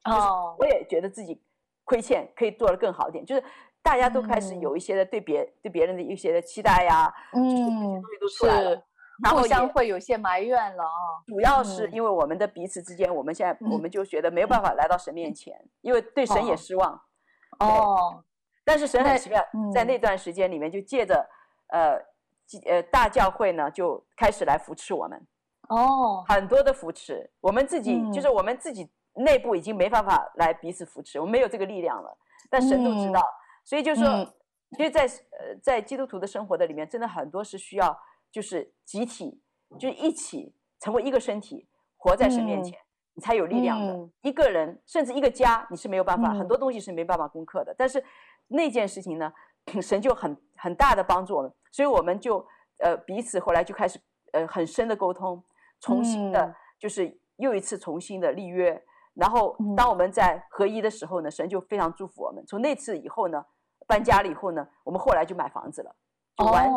[0.05, 0.55] 哦。
[0.59, 1.43] 我也觉得自己。
[1.89, 3.41] 亏欠可以做的更好一点，就是
[3.81, 8.83] 大家都开始有一些的对别、嗯、对别人的一些的期待呀、啊，嗯，这些东西都出来了，
[9.23, 11.23] 然后互相会有些埋怨了啊。
[11.27, 16.91] 主要是因为我们的彼此之间，我们现在我们就觉得没有办法来到神面前，嗯、因为对神也失望。
[17.59, 18.23] 哦，哦
[18.65, 21.25] 但是神很奇妙，嗯、在那段时间里面，就借着
[21.67, 21.99] 呃
[22.65, 25.27] 呃大教会呢，就开始来扶持我们。
[25.69, 28.89] 哦，很多的扶持，我们自己、嗯、就是我们自己。
[29.19, 32.15] 内部已经没办法来彼此扶持，我们没有这个力量了。
[32.51, 33.33] 但神都知道，嗯、
[33.65, 34.33] 所以就是说，嗯、
[34.73, 37.99] 其实在呃在基督徒的生活的里面，真的很多是需要
[38.31, 39.41] 就是集体，
[39.79, 43.91] 就是一起成为一个身体，活在神面前，嗯、你才有力量的。
[43.91, 47.73] 嗯、一个人甚至一个家，你是没有办法，嗯、很多东西是没办法攻克的。
[47.75, 48.05] 但是
[48.49, 49.33] 那件事情呢，
[49.81, 52.45] 神就很很大的帮助我们，所以我们就
[52.79, 53.99] 呃彼此后来就开始
[54.33, 55.43] 呃很深的沟通，
[55.79, 58.83] 重新的就是又一次重新的立约。
[59.13, 62.45] 然后，当我们在合一的时候呢，神就非常祝福我们。
[62.45, 63.43] 从那次以后呢，
[63.87, 65.95] 搬家了以后呢，我们后来就买房子了，
[66.37, 66.73] 就完全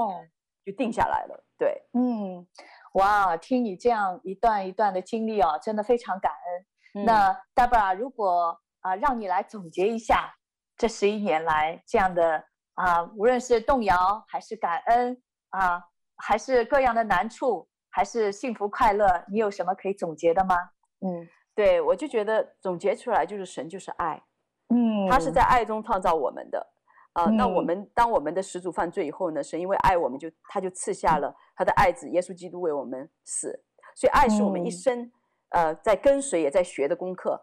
[0.65, 1.35] 就定下来了。
[1.35, 2.47] 哦、对，嗯，
[2.95, 7.03] 哇，听你这样一段一段的经历啊，真的非常感恩。
[7.03, 10.35] 嗯、那 Deborah，如果啊，让你来总结一下
[10.79, 12.43] 这十一年来这样的
[12.83, 15.83] 啊，无论是动摇还是感恩啊，
[16.17, 20.57] 还是各样的难处，还是幸福快乐，你有什么可以总结的吗？
[21.01, 21.29] 嗯。
[21.53, 24.23] 对，我就觉得总结出来就是神就是爱，
[24.69, 26.67] 嗯，他是在爱中创造我们的。
[27.13, 33.63] 啊、那我们当我们的始祖犯罪以后呢，神因为爱我们就，就他就赐下了他的爱子耶稣基督为我们死，
[33.97, 35.03] 所以爱是我们一生、
[35.51, 37.39] 嗯、呃在跟随也在学的功课。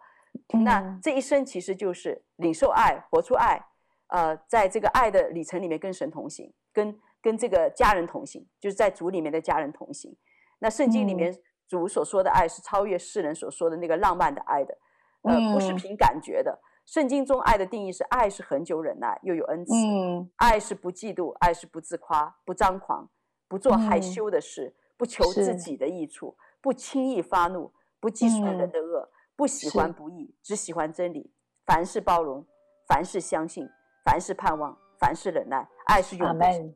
[0.54, 3.62] 嗯、那这一生其实就是领受爱，活出爱，
[4.08, 10.16] 呃，在这个爱的里程里面跟神同行，跟跟这个家人同行，就是在主里面的家人同行。
[10.60, 11.38] 那圣经里面
[11.68, 14.78] 主所说的爱是超越世人所说的那个浪漫的爱的，
[15.24, 16.60] 呃，不是凭感觉的。
[16.86, 23.10] 圣经中爱的定义是：爱是恒久忍耐，又有恩慈；嗯、爱是不嫉妒，爱是不自夸，不张狂，
[23.50, 31.34] 不做害羞的事，嗯、不求自己的益处，不轻易发怒，不计算人的恶，嗯、不喜欢不义，只喜欢真理。
[31.66, 32.48] 凡事包容，
[32.88, 33.70] 凡事相信，
[34.08, 35.68] 凡事盼望，凡事忍耐。
[35.88, 36.74] 爱是永恒。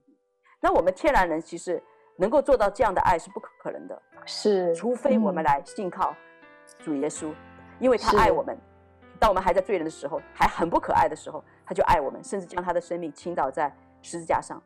[0.60, 1.82] 那我们天然人其实
[2.18, 6.14] 能够做到这样的爱是不可能的，是，除非我们来信靠
[6.80, 7.34] 主耶稣，
[7.80, 8.58] 因为他爱我们。
[9.18, 14.62] 当我们还在罪人的时候，还很不可爱的时候，他就爱我们，甚至将他的生命倾倒在十字架上。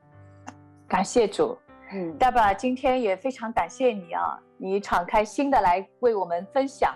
[0.88, 1.56] 感谢主，
[1.92, 6.96] 嗯，Deborah，今天也非常感谢你啊，你敞开心的来为我们分享。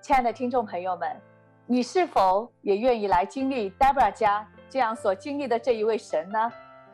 [0.00, 1.20] 亲爱的听众朋友们，
[1.66, 6.50] 你是否也愿意来经历 Deborah 家这样所经历的这一位神呢？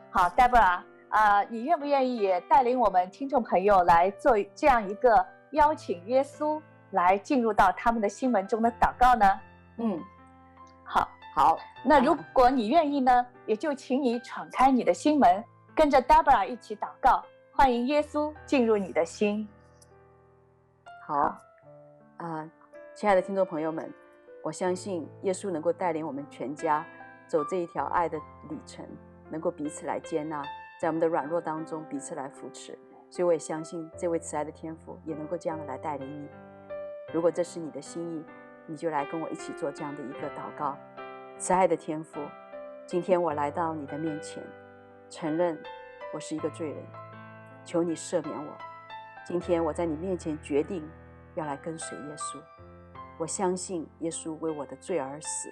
[0.09, 6.59] 好，Deborah 啊，你愿不愿意也带领我们听众朋友来做这样一个邀请耶稣
[6.91, 9.39] 来进入到他们的心门中的祷告呢？
[9.77, 10.03] 嗯，
[10.83, 11.59] 好，好。
[11.83, 15.43] 那如果你愿意呢，也就请你敞开你的心门，
[15.75, 17.23] 跟着 Deborah 一起祷告，
[17.53, 19.47] 欢迎耶稣进入你的心。
[21.05, 21.37] 好，啊、
[22.17, 22.51] 呃，
[22.95, 23.93] 亲爱的听众朋友们，
[24.43, 26.83] 我相信耶稣能够带领我们全家
[27.27, 28.17] 走这一条爱的
[28.49, 28.85] 旅程，
[29.29, 30.43] 能够彼此来接纳，
[30.79, 32.77] 在我们的软弱当中彼此来扶持。
[33.09, 36.27] 所以我也相信这位慈爱的天父也能够这样的来带领你。
[37.13, 38.25] 如果这是你的心意，
[38.65, 40.77] 你就来跟我一起做这样的一个祷告，
[41.37, 42.19] 慈爱的天父，
[42.85, 44.43] 今天我来到你的面前，
[45.09, 45.57] 承认
[46.13, 46.83] 我是一个罪人，
[47.63, 48.53] 求你赦免我。
[49.25, 50.85] 今天我在你面前决定
[51.35, 52.39] 要来跟随耶稣，
[53.17, 55.49] 我相信耶稣为我的罪而死，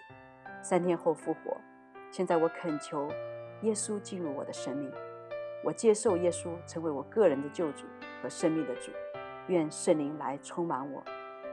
[0.66, 1.56] 三天后复活。
[2.12, 3.08] 现在我恳求
[3.62, 4.92] 耶稣进入我的生命，
[5.64, 7.86] 我接受耶稣成为我个人的救主
[8.20, 8.92] 和生命的主，
[9.48, 11.04] 愿圣灵来充满我。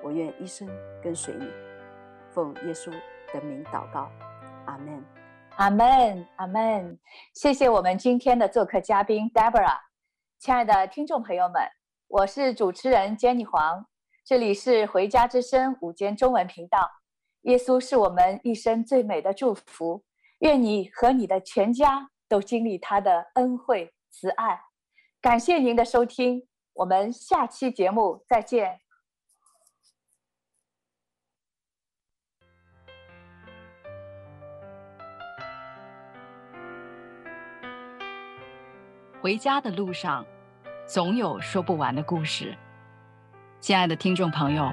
[0.03, 0.67] 我愿一生
[1.03, 1.47] 跟随你，
[2.31, 2.91] 奉耶稣
[3.35, 4.11] 的名祷告，
[4.65, 5.05] 阿门，
[5.57, 6.99] 阿门，阿门。
[7.35, 9.77] 谢谢我们今天的做客嘉宾 Deborah，
[10.39, 11.61] 亲爱的听众朋友们，
[12.09, 13.85] 我是主持人 Jenny 黄，
[14.25, 17.02] 这里是回家之声午间中文频道。
[17.43, 20.05] 耶稣是我们一生最美的祝福，
[20.39, 24.61] 愿你和你的全家都经历他的恩惠慈爱。
[25.21, 28.79] 感谢您的收听，我们下期节目再见。
[39.21, 40.25] 回家的路上，
[40.87, 42.57] 总有说不完的故事。
[43.61, 44.73] 亲爱的听众朋友，